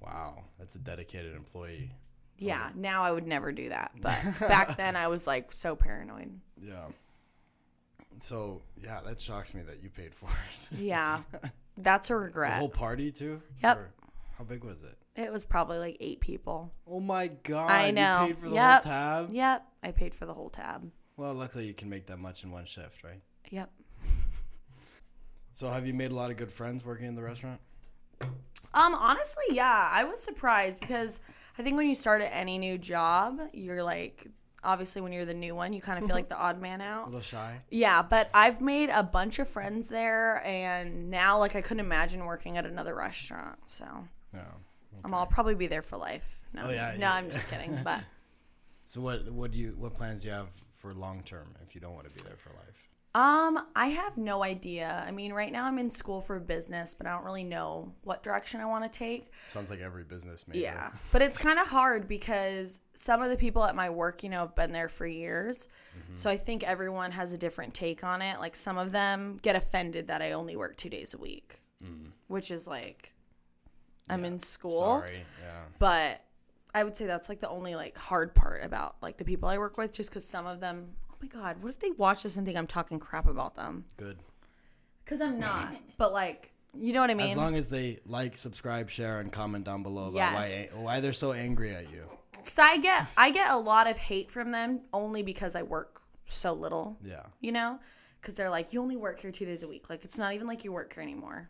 Wow, 0.00 0.44
that's 0.58 0.74
a 0.76 0.78
dedicated 0.78 1.36
employee. 1.36 1.90
Yeah, 2.38 2.70
now 2.74 3.02
I 3.02 3.12
would 3.12 3.26
never 3.26 3.52
do 3.52 3.68
that, 3.68 3.90
but 4.00 4.16
back 4.40 4.78
then 4.78 4.96
I 4.96 5.08
was 5.08 5.26
like 5.26 5.52
so 5.52 5.76
paranoid. 5.76 6.30
Yeah. 6.62 6.86
So 8.22 8.62
yeah, 8.82 9.00
that 9.04 9.20
shocks 9.20 9.52
me 9.52 9.60
that 9.68 9.82
you 9.82 9.90
paid 9.90 10.14
for 10.14 10.30
it. 10.30 10.78
Yeah, 10.78 11.20
that's 11.76 12.10
a 12.10 12.14
The 12.14 12.18
regret. 12.20 12.58
whole 12.58 12.68
party 12.68 13.10
too? 13.12 13.40
Yep. 13.62 13.76
Or 13.78 13.90
how 14.38 14.44
big 14.44 14.64
was 14.64 14.82
it? 14.82 14.96
It 15.20 15.30
was 15.32 15.44
probably 15.44 15.78
like 15.78 15.96
eight 16.00 16.20
people. 16.20 16.72
Oh 16.88 16.98
my 17.00 17.28
god! 17.28 17.70
I 17.70 17.90
know. 17.92 18.22
You 18.22 18.34
paid 18.34 18.38
for 18.38 18.48
the 18.48 18.54
Yep. 18.56 18.82
whole 18.84 18.92
tab. 18.92 19.30
Yep, 19.32 19.66
I 19.84 19.90
paid 19.92 20.14
for 20.14 20.26
the 20.26 20.34
whole 20.34 20.50
tab. 20.50 20.90
Well, 21.16 21.32
luckily 21.34 21.66
you 21.66 21.74
can 21.74 21.88
make 21.88 22.06
that 22.06 22.18
much 22.18 22.42
in 22.42 22.50
one 22.50 22.64
shift, 22.66 23.04
right? 23.04 23.20
Yep. 23.50 23.70
So 25.52 25.70
have 25.70 25.86
you 25.86 25.94
made 25.94 26.10
a 26.10 26.14
lot 26.14 26.32
of 26.32 26.36
good 26.36 26.52
friends 26.52 26.84
working 26.84 27.06
in 27.06 27.14
the 27.14 27.22
restaurant? 27.22 27.60
Um, 28.20 28.92
honestly, 28.94 29.44
yeah, 29.52 29.88
I 29.92 30.02
was 30.02 30.20
surprised 30.20 30.80
because 30.80 31.20
I 31.58 31.62
think 31.62 31.76
when 31.76 31.88
you 31.88 31.94
start 31.94 32.22
at 32.22 32.30
any 32.32 32.58
new 32.58 32.76
job, 32.76 33.38
you're 33.52 33.82
like, 33.84 34.26
obviously 34.64 35.00
when 35.02 35.12
you're 35.12 35.24
the 35.24 35.34
new 35.34 35.54
one, 35.54 35.72
you 35.72 35.80
kind 35.80 35.98
of 35.98 36.06
feel 36.06 36.14
like 36.16 36.28
the 36.28 36.38
odd 36.38 36.60
man 36.60 36.80
out. 36.92 37.04
A 37.04 37.06
little 37.06 37.20
shy. 37.20 37.60
Yeah, 37.70 38.02
but 38.02 38.28
I've 38.34 38.60
made 38.60 38.90
a 38.90 39.02
bunch 39.02 39.38
of 39.38 39.48
friends 39.48 39.88
there, 39.88 40.42
and 40.44 41.10
now 41.10 41.38
like 41.38 41.54
I 41.56 41.60
couldn't 41.60 41.80
imagine 41.80 42.24
working 42.24 42.56
at 42.56 42.66
another 42.66 42.94
restaurant. 42.94 43.58
So 43.66 43.84
No. 44.32 44.40
I'm 45.04 45.12
I'll 45.14 45.26
probably 45.26 45.54
be 45.54 45.66
there 45.66 45.82
for 45.82 45.96
life. 45.96 46.40
No, 46.52 46.64
Oh, 46.66 46.70
yeah, 46.70 46.92
no, 46.92 46.98
yeah. 47.00 47.12
I'm 47.14 47.30
just 47.30 47.48
kidding. 47.48 47.78
But 47.84 48.00
So 48.86 49.00
what 49.00 49.30
what 49.30 49.50
do 49.50 49.58
you 49.58 49.74
what 49.78 49.94
plans 49.94 50.22
do 50.22 50.28
you 50.28 50.34
have 50.34 50.48
for 50.72 50.92
long 50.94 51.22
term 51.24 51.54
if 51.62 51.74
you 51.74 51.80
don't 51.80 51.94
want 51.94 52.08
to 52.08 52.14
be 52.14 52.20
there 52.28 52.36
for 52.36 52.50
life? 52.50 52.88
Um, 53.14 53.66
I 53.76 53.88
have 53.88 54.16
no 54.16 54.42
idea. 54.42 55.04
I 55.06 55.12
mean, 55.12 55.32
right 55.32 55.52
now 55.52 55.66
I'm 55.66 55.78
in 55.78 55.88
school 55.88 56.20
for 56.20 56.40
business, 56.40 56.94
but 56.94 57.06
I 57.06 57.12
don't 57.12 57.24
really 57.24 57.44
know 57.44 57.92
what 58.02 58.24
direction 58.24 58.60
I 58.60 58.64
want 58.64 58.84
to 58.84 58.98
take. 58.98 59.30
Sounds 59.46 59.70
like 59.70 59.80
every 59.80 60.02
business 60.02 60.48
major. 60.48 60.60
Yeah. 60.60 60.90
But 61.12 61.22
it's 61.22 61.38
kind 61.38 61.60
of 61.60 61.68
hard 61.68 62.08
because 62.08 62.80
some 62.94 63.22
of 63.22 63.30
the 63.30 63.36
people 63.36 63.62
at 63.64 63.76
my 63.76 63.88
work, 63.88 64.24
you 64.24 64.30
know, 64.30 64.40
have 64.40 64.56
been 64.56 64.72
there 64.72 64.88
for 64.88 65.06
years. 65.06 65.68
So 66.16 66.28
I 66.28 66.36
think 66.36 66.64
everyone 66.64 67.12
has 67.12 67.32
a 67.32 67.38
different 67.38 67.72
take 67.72 68.02
on 68.02 68.20
it. 68.20 68.40
Like 68.40 68.56
some 68.56 68.78
of 68.78 68.90
them 68.90 69.38
get 69.42 69.54
offended 69.54 70.08
that 70.08 70.20
I 70.20 70.32
only 70.32 70.56
work 70.56 70.76
two 70.76 70.88
days 70.88 71.14
a 71.14 71.18
week, 71.18 71.60
which 72.26 72.50
is 72.50 72.66
like, 72.66 73.12
I'm 74.08 74.24
in 74.24 74.40
school. 74.40 74.78
Sorry. 74.78 75.24
Yeah. 75.40 75.60
But 75.78 76.20
I 76.74 76.82
would 76.82 76.96
say 76.96 77.06
that's 77.06 77.28
like 77.28 77.38
the 77.38 77.48
only 77.48 77.76
like 77.76 77.96
hard 77.96 78.34
part 78.34 78.64
about 78.64 78.96
like 79.00 79.18
the 79.18 79.24
people 79.24 79.48
I 79.48 79.58
work 79.58 79.78
with, 79.78 79.92
just 79.92 80.10
because 80.10 80.24
some 80.24 80.46
of 80.46 80.58
them. 80.58 80.88
My 81.24 81.40
god, 81.40 81.62
what 81.62 81.70
if 81.70 81.78
they 81.78 81.90
watch 81.92 82.22
this 82.22 82.36
and 82.36 82.44
think 82.44 82.58
I'm 82.58 82.66
talking 82.66 82.98
crap 82.98 83.26
about 83.26 83.54
them? 83.56 83.84
Good. 83.96 84.18
Because 85.04 85.20
I'm 85.20 85.38
not. 85.40 85.74
but 85.96 86.12
like, 86.12 86.52
you 86.74 86.92
know 86.92 87.00
what 87.00 87.10
I 87.10 87.14
mean? 87.14 87.30
As 87.30 87.36
long 87.36 87.54
as 87.54 87.68
they 87.68 88.00
like, 88.06 88.36
subscribe, 88.36 88.90
share, 88.90 89.20
and 89.20 89.32
comment 89.32 89.64
down 89.64 89.82
below 89.82 90.08
about 90.08 90.16
Yes. 90.16 90.66
why 90.72 90.80
why 90.80 91.00
they're 91.00 91.12
so 91.12 91.32
angry 91.32 91.74
at 91.74 91.90
you. 91.90 92.04
Because 92.32 92.58
I 92.58 92.76
get 92.78 93.06
I 93.16 93.30
get 93.30 93.50
a 93.50 93.56
lot 93.56 93.86
of 93.86 93.96
hate 93.96 94.30
from 94.30 94.50
them 94.50 94.80
only 94.92 95.22
because 95.22 95.56
I 95.56 95.62
work 95.62 96.02
so 96.26 96.52
little. 96.52 96.98
Yeah. 97.02 97.22
You 97.40 97.52
know, 97.52 97.78
because 98.20 98.34
they're 98.34 98.50
like, 98.50 98.72
you 98.72 98.82
only 98.82 98.96
work 98.96 99.20
here 99.20 99.30
two 99.30 99.46
days 99.46 99.62
a 99.62 99.68
week. 99.68 99.88
Like 99.88 100.04
it's 100.04 100.18
not 100.18 100.34
even 100.34 100.46
like 100.46 100.64
you 100.64 100.72
work 100.72 100.92
here 100.92 101.02
anymore. 101.02 101.48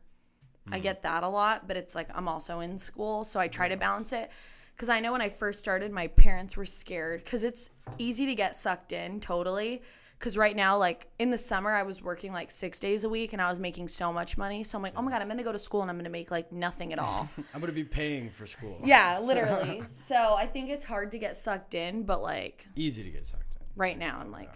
Hmm. 0.69 0.75
I 0.75 0.79
get 0.79 1.03
that 1.03 1.25
a 1.25 1.29
lot, 1.29 1.67
but 1.67 1.77
it's 1.77 1.95
like 1.97 2.09
I'm 2.15 2.29
also 2.29 2.61
in 2.61 2.79
school, 2.79 3.25
so 3.25 3.41
I 3.41 3.49
try 3.49 3.69
to 3.69 3.77
balance 3.77 4.13
it. 4.13 4.31
Because 4.77 4.89
I 4.89 5.01
know 5.01 5.13
when 5.13 5.21
I 5.21 5.29
first 5.29 5.61
started, 5.61 5.93
my 5.93 6.09
parents 6.09 6.57
were 6.57 6.67
scared 6.67 7.23
because 7.25 7.45
it's 7.45 7.71
easy 7.99 8.27
to 8.27 8.35
get 8.35 8.57
sucked 8.57 8.93
in 8.93 9.21
totally. 9.21 9.83
Because 10.19 10.39
right 10.39 10.57
now, 10.57 10.79
like 10.79 11.09
in 11.19 11.31
the 11.31 11.37
summer, 11.37 11.71
I 11.71 11.83
was 11.83 12.01
working 12.01 12.33
like 12.33 12.51
six 12.51 12.81
days 12.81 13.05
a 13.05 13.09
week 13.09 13.33
and 13.35 13.43
I 13.43 13.51
was 13.51 13.61
making 13.61 13.89
so 13.89 14.13
much 14.13 14.39
money. 14.39 14.65
So 14.65 14.79
I'm 14.79 14.83
like, 14.83 14.95
oh 14.97 15.03
my 15.03 15.11
God, 15.11 15.21
I'm 15.21 15.29
going 15.29 15.39
to 15.39 15.45
go 15.45 15.53
to 15.53 15.59
school 15.59 15.83
and 15.83 15.91
I'm 15.91 15.97
going 15.97 16.05
to 16.05 16.11
make 16.11 16.31
like 16.31 16.51
nothing 16.51 16.93
at 16.93 16.99
all. 16.99 17.29
I'm 17.55 17.61
gonna 17.61 17.73
be 17.73 17.85
paying 17.85 18.31
for 18.31 18.47
school. 18.47 18.81
yeah, 18.85 19.19
literally. 19.19 19.83
So 19.87 20.35
I 20.35 20.47
think 20.47 20.71
it's 20.71 20.85
hard 20.85 21.13
to 21.13 21.19
get 21.19 21.37
sucked 21.37 21.75
in, 21.75 22.05
but 22.05 22.23
like 22.23 22.67
Easy 22.75 23.03
to 23.03 23.11
get 23.11 23.27
sucked 23.27 23.53
in. 23.61 23.67
right 23.77 23.99
now, 23.99 24.19
I'm 24.21 24.31
like, 24.31 24.53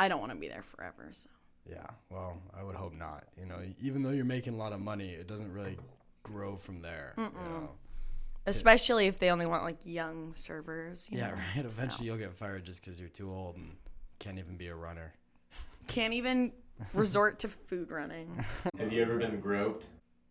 I 0.00 0.08
don't 0.08 0.20
want 0.20 0.32
to 0.32 0.38
be 0.38 0.48
there 0.48 0.62
forever. 0.62 1.10
So 1.12 1.30
Yeah. 1.70 1.86
Well, 2.10 2.38
I 2.58 2.64
would 2.64 2.74
hope 2.74 2.94
not. 2.94 3.24
You 3.38 3.46
know, 3.46 3.58
even 3.80 4.02
though 4.02 4.10
you're 4.10 4.24
making 4.24 4.54
a 4.54 4.56
lot 4.56 4.72
of 4.72 4.80
money, 4.80 5.10
it 5.10 5.28
doesn't 5.28 5.52
really 5.52 5.78
grow 6.24 6.56
from 6.56 6.82
there. 6.82 7.14
you 7.16 7.22
know? 7.24 7.70
Especially 8.46 9.06
if 9.06 9.18
they 9.18 9.30
only 9.30 9.46
want 9.46 9.64
like 9.64 9.78
young 9.84 10.32
servers. 10.34 11.08
you 11.10 11.18
Yeah. 11.18 11.28
know, 11.28 11.34
Right. 11.34 11.72
so. 11.72 11.78
Eventually, 11.82 12.06
you'll 12.06 12.16
get 12.18 12.34
fired 12.34 12.64
just 12.64 12.82
because 12.84 12.98
you're 13.00 13.08
too 13.08 13.30
old 13.32 13.56
and 13.56 13.76
can't 14.18 14.38
even 14.38 14.56
be 14.56 14.68
a 14.68 14.74
runner. 14.74 15.12
can't 15.88 16.14
even 16.14 16.52
resort 16.94 17.38
to 17.40 17.48
food 17.48 17.90
running. 17.90 18.44
Have 18.78 18.92
you 18.92 19.02
ever 19.02 19.18
been 19.18 19.40
groped? 19.40 19.86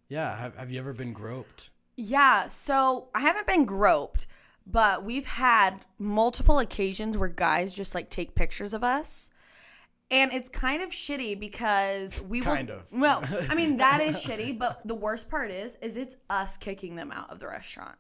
Yeah. 0.10 0.36
Have 0.38 0.56
Have 0.58 0.72
you 0.72 0.80
ever 0.80 0.94
been 0.94 1.14
groped? 1.14 1.70
Yeah, 1.98 2.48
so 2.48 3.10
I 3.14 3.20
haven't 3.22 3.48
been 3.48 3.66
groped, 3.66 4.26
but 4.66 5.04
we've 5.04 5.26
had 5.26 5.86
multiple 6.00 6.60
occasions 6.60 7.18
where 7.18 7.30
guys 7.30 7.74
just 7.74 7.94
like 7.94 8.10
take 8.10 8.34
pictures 8.34 8.74
of 8.74 8.84
us. 8.84 9.30
And 10.12 10.34
it's 10.34 10.50
kind 10.50 10.84
of 10.84 10.90
shitty 10.90 11.40
because 11.40 12.22
we 12.22 12.42
will 12.42 12.54
Kind 12.54 12.70
of. 12.70 12.84
Well, 12.92 13.24
I 13.50 13.56
mean 13.56 13.78
that 13.78 14.02
is 14.02 14.18
shitty, 14.26 14.60
but 14.60 14.82
the 14.86 14.94
worst 14.96 15.30
part 15.30 15.50
is 15.52 15.78
is 15.82 15.96
it's 15.98 16.18
us 16.30 16.58
kicking 16.58 16.96
them 16.96 17.12
out 17.12 17.30
of 17.32 17.40
the 17.40 17.48
restaurant. 17.48 17.96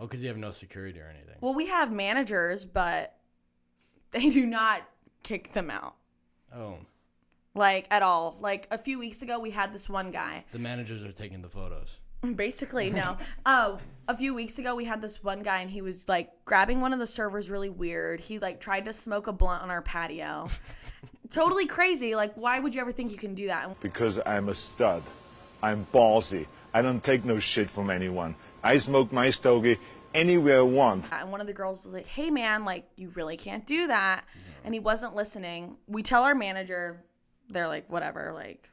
Oh, 0.00 0.06
because 0.06 0.22
you 0.22 0.28
have 0.28 0.36
no 0.36 0.52
security 0.52 1.00
or 1.00 1.08
anything. 1.12 1.34
Well, 1.40 1.54
we 1.54 1.66
have 1.66 1.90
managers, 1.90 2.64
but 2.64 3.16
they 4.12 4.28
do 4.30 4.46
not 4.46 4.82
kick 5.24 5.52
them 5.52 5.70
out. 5.70 5.96
Oh, 6.54 6.76
Like 7.54 7.88
at 7.90 8.02
all. 8.02 8.36
Like 8.40 8.68
a 8.70 8.78
few 8.78 8.98
weeks 9.00 9.22
ago 9.22 9.40
we 9.40 9.50
had 9.50 9.72
this 9.72 9.88
one 9.88 10.10
guy 10.12 10.44
the 10.52 10.58
managers 10.60 11.02
are 11.02 11.12
taking 11.12 11.42
the 11.42 11.48
photos. 11.48 11.98
Basically, 12.34 12.90
no. 12.90 13.16
Oh, 13.46 13.78
a 14.08 14.16
few 14.16 14.34
weeks 14.34 14.58
ago, 14.58 14.74
we 14.74 14.84
had 14.84 15.00
this 15.00 15.22
one 15.22 15.40
guy, 15.40 15.60
and 15.60 15.70
he 15.70 15.82
was 15.82 16.08
like 16.08 16.30
grabbing 16.44 16.80
one 16.80 16.92
of 16.92 16.98
the 16.98 17.06
servers 17.06 17.48
really 17.48 17.68
weird. 17.70 18.18
He 18.20 18.38
like 18.40 18.58
tried 18.58 18.86
to 18.86 18.92
smoke 18.92 19.26
a 19.28 19.32
blunt 19.32 19.62
on 19.62 19.70
our 19.70 19.82
patio. 19.82 20.48
totally 21.30 21.66
crazy. 21.66 22.14
Like, 22.14 22.34
why 22.34 22.60
would 22.60 22.74
you 22.74 22.80
ever 22.80 22.92
think 22.92 23.12
you 23.12 23.18
can 23.18 23.34
do 23.34 23.46
that? 23.48 23.80
because 23.80 24.18
I'm 24.24 24.48
a 24.48 24.54
stud. 24.54 25.02
I'm 25.62 25.86
ballsy. 25.92 26.46
I 26.72 26.82
don't 26.82 27.02
take 27.02 27.24
no 27.24 27.38
shit 27.38 27.68
from 27.70 27.90
anyone. 27.90 28.34
I 28.62 28.78
smoke 28.78 29.12
my 29.12 29.30
stogie 29.30 29.78
anywhere 30.14 30.58
I 30.58 30.62
want. 30.62 31.12
And 31.12 31.30
one 31.32 31.40
of 31.40 31.46
the 31.46 31.52
girls 31.52 31.84
was 31.84 31.92
like, 31.94 32.06
"Hey, 32.06 32.30
man, 32.30 32.64
like 32.64 32.84
you 32.96 33.10
really 33.14 33.36
can't 33.36 33.66
do 33.66 33.86
that," 33.88 34.24
and 34.64 34.74
he 34.74 34.80
wasn't 34.80 35.14
listening. 35.16 35.76
We 35.86 36.02
tell 36.02 36.22
our 36.22 36.34
manager, 36.34 37.02
they're 37.48 37.66
like, 37.68 37.90
"Whatever," 37.90 38.32
like 38.34 38.70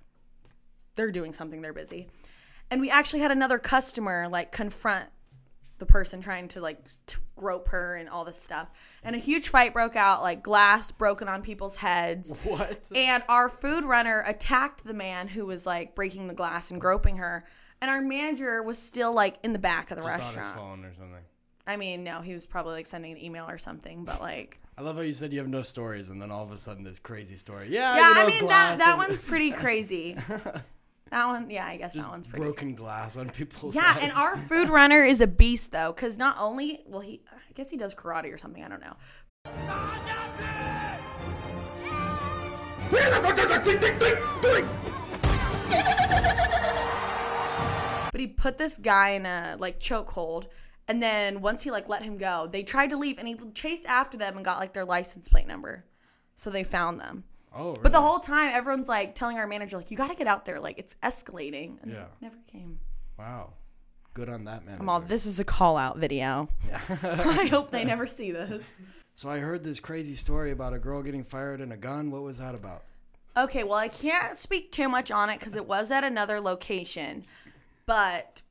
they're 0.96 1.12
doing 1.12 1.34
something, 1.34 1.62
they're 1.62 1.74
busy. 1.74 2.08
And 2.72 2.82
we 2.82 2.90
actually 2.90 3.20
had 3.20 3.32
another 3.32 3.60
customer 3.60 4.28
like 4.30 4.52
confront 4.52 5.10
the 5.78 5.86
person 5.86 6.22
trying 6.22 6.48
to 6.50 6.62
like 6.62 6.80
t- 7.06 7.18
grope 7.36 7.68
her 7.70 7.96
and 7.96 8.08
all 8.10 8.24
this 8.26 8.42
stuff. 8.42 8.70
And 9.04 9.16
a 9.16 9.20
huge 9.20 9.50
fight 9.50 9.74
broke 9.74 9.96
out, 9.96 10.22
like 10.22 10.42
glass 10.44 10.92
broken 10.92 11.28
on 11.28 11.42
people's 11.42 11.76
heads. 11.78 12.34
What? 12.44 12.80
And 12.96 13.24
our 13.28 13.50
food 13.50 13.84
runner 13.86 14.24
attacked 14.26 14.84
the 14.86 14.94
man 14.94 15.28
who 15.28 15.46
was 15.46 15.66
like 15.66 15.96
breaking 15.96 16.28
the 16.28 16.34
glass 16.34 16.72
and 16.72 16.80
groping 16.80 17.18
her. 17.18 17.46
And 17.82 17.92
our 17.92 18.02
manager 18.02 18.64
was 18.64 18.78
still 18.78 19.14
like 19.14 19.38
in 19.44 19.52
the 19.54 19.60
back 19.60 19.92
of 19.92 19.98
the 19.98 20.04
restaurant. 20.04 20.36
Just 20.36 20.38
on 20.38 20.54
his 20.54 20.60
phone 20.62 20.86
or 20.86 20.94
something. 20.94 21.24
I 21.68 21.78
mean, 21.78 22.04
no, 22.04 22.22
he 22.22 22.32
was 22.34 22.46
probably 22.46 22.74
like 22.74 22.86
sending 22.86 23.12
an 23.12 23.18
email 23.24 23.50
or 23.50 23.58
something, 23.58 24.06
but 24.06 24.22
like, 24.22 24.60
I 24.78 24.82
love 24.82 24.96
how 24.98 25.02
you 25.02 25.14
said 25.14 25.34
you 25.34 25.40
have 25.40 25.48
no 25.48 25.62
stories, 25.62 26.10
and 26.10 26.22
then 26.22 26.32
all 26.32 26.44
of 26.44 26.52
a 26.52 26.58
sudden 26.58 26.84
this 26.84 27.00
crazy 27.00 27.36
story. 27.36 27.70
Yeah, 27.70 27.96
yeah, 27.96 28.10
you 28.10 28.14
know, 28.16 28.22
I 28.22 28.26
mean 28.28 28.40
that 28.42 28.48
glass 28.48 28.78
that 28.80 28.90
and- 28.90 28.98
one's 28.98 29.22
pretty 29.22 29.52
crazy. 29.64 30.18
That 31.12 31.28
one, 31.28 31.50
yeah, 31.50 31.66
I 31.68 31.78
guess 31.78 31.94
that 31.94 32.10
one's 32.10 32.28
pretty. 32.28 32.44
broken 32.44 32.74
glass 32.76 33.16
on 33.16 33.30
people's 33.30 33.76
Yeah, 33.76 33.94
heads. 33.94 34.04
and 34.04 34.12
our 34.14 34.36
food 34.50 34.70
runner 34.70 35.04
is 35.04 35.22
a 35.22 35.28
beast 35.28 35.72
though, 35.72 35.94
because 35.94 36.18
not 36.18 36.36
only 36.40 36.82
well 36.88 37.02
he, 37.02 37.22
I 37.32 37.52
guess 37.54 37.70
he 37.70 37.78
does 37.78 37.94
karate 37.94 38.34
or 38.34 38.38
something. 38.38 38.64
I 38.64 38.68
don't 38.70 38.82
know. 38.82 38.96
But 48.12 48.22
he 48.22 48.28
put 48.28 48.58
this 48.58 48.78
guy 48.78 49.10
in 49.10 49.26
a 49.26 49.58
like 49.60 49.80
chokehold, 49.80 50.46
and 50.88 51.04
then 51.04 51.42
once 51.42 51.64
he 51.64 51.72
like 51.72 51.90
let 51.90 52.04
him 52.04 52.18
go, 52.18 52.48
they 52.50 52.64
tried 52.64 52.92
to 52.92 52.98
leave, 52.98 53.18
and 53.20 53.28
he 53.28 53.36
chased 53.54 53.86
after 53.86 54.18
them 54.18 54.38
and 54.38 54.46
got 54.46 54.58
like 54.60 54.72
their 54.74 54.86
license 54.86 55.28
plate 55.28 55.48
number, 55.48 55.84
so 56.36 56.50
they 56.50 56.64
found 56.64 57.00
them. 57.00 57.26
Oh, 57.56 57.68
really? 57.70 57.80
But 57.82 57.92
the 57.94 58.02
whole 58.02 58.20
time, 58.20 58.50
everyone's 58.54 58.88
like 58.90 59.16
telling 59.16 59.38
our 59.38 59.48
manager 59.48 59.78
like, 59.78 59.90
"You 59.92 59.98
got 59.98 60.10
to 60.10 60.16
get 60.16 60.28
out 60.28 60.46
there, 60.46 60.60
like 60.60 60.78
it's 60.78 60.96
escalating," 61.04 61.82
and 61.82 61.92
Yeah. 61.92 62.04
it 62.04 62.08
never 62.22 62.38
came. 62.52 62.80
wow, 63.18 63.54
good 64.14 64.30
on 64.30 64.44
that 64.46 64.66
man. 64.66 64.78
I'm 64.80 64.90
all, 64.90 65.00
this 65.02 65.26
is 65.26 65.40
a 65.40 65.44
call 65.46 65.78
out 65.78 65.98
video. 65.98 66.50
Yeah. 66.68 66.80
I 67.04 67.48
hope 67.48 67.72
they 67.72 67.84
never 67.94 68.06
see 68.08 68.32
this. 68.32 68.80
So 69.14 69.30
I 69.30 69.40
heard 69.40 69.64
this 69.64 69.80
crazy 69.80 70.16
story 70.16 70.52
about 70.52 70.74
a 70.74 70.80
girl 70.80 71.02
getting 71.02 71.24
fired 71.24 71.62
in 71.62 71.72
a 71.72 71.78
gun. 71.78 72.12
What 72.12 72.24
was 72.24 72.38
that 72.40 72.58
about? 72.60 72.84
Okay, 73.38 73.64
well, 73.64 73.74
I 73.74 73.88
can't 73.90 74.38
speak 74.38 74.72
too 74.72 74.88
much 74.88 75.12
on 75.12 75.30
it 75.30 75.40
because 75.40 75.56
it 75.56 75.66
was 75.66 75.92
at 75.92 76.04
another 76.06 76.40
location, 76.40 77.26
but 77.86 78.42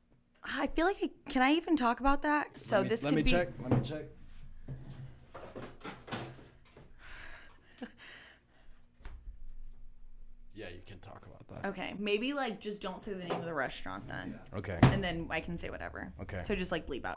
I 0.43 0.67
feel 0.67 0.85
like 0.85 0.97
I, 1.03 1.09
can 1.27 1.41
I 1.41 1.53
even 1.53 1.75
talk 1.75 1.99
about 1.99 2.21
that? 2.21 2.59
So 2.59 2.77
let 2.77 2.83
me, 2.83 2.89
this 2.89 3.03
let 3.03 3.09
could 3.09 3.15
me 3.15 3.23
be 3.23 3.31
check. 3.31 3.47
Let 3.63 3.71
me 3.71 3.87
check. 3.87 4.03
yeah, 10.53 10.67
you 10.69 10.81
can 10.85 10.99
talk 10.99 11.25
about 11.25 11.47
that. 11.49 11.54
Okay. 11.65 11.95
Maybe 11.99 12.33
like 12.33 12.59
just 12.59 12.81
don't 12.81 12.99
say 13.01 13.13
the 13.13 13.23
name 13.23 13.31
of 13.31 13.45
the 13.45 13.53
restaurant 13.53 14.07
then, 14.07 14.39
Okay. 14.55 14.77
and 14.83 15.03
then 15.03 15.27
I 15.29 15.39
can 15.39 15.57
say 15.57 15.69
whatever. 15.69 16.11
Okay. 16.21 16.41
So 16.41 16.55
just 16.55 16.71
like 16.71 16.87
bleep 16.87 17.05
out. 17.05 17.15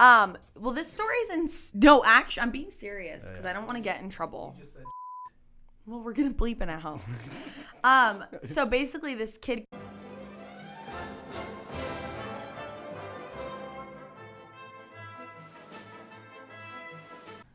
Um. 0.00 0.36
Well, 0.58 0.72
this 0.72 0.90
story's 0.92 1.30
in 1.30 1.44
s- 1.44 1.72
no. 1.74 2.02
Actually, 2.04 2.42
I'm 2.42 2.50
being 2.50 2.70
serious 2.70 3.28
because 3.30 3.44
I 3.44 3.52
don't 3.52 3.66
want 3.66 3.76
to 3.76 3.82
get 3.82 4.00
in 4.00 4.08
trouble. 4.10 4.56
Well, 5.86 6.00
we're 6.00 6.14
gonna 6.14 6.30
bleep 6.34 6.60
it 6.62 6.68
out. 6.68 7.02
um. 7.84 8.24
So 8.42 8.66
basically, 8.66 9.14
this 9.14 9.38
kid 9.38 9.64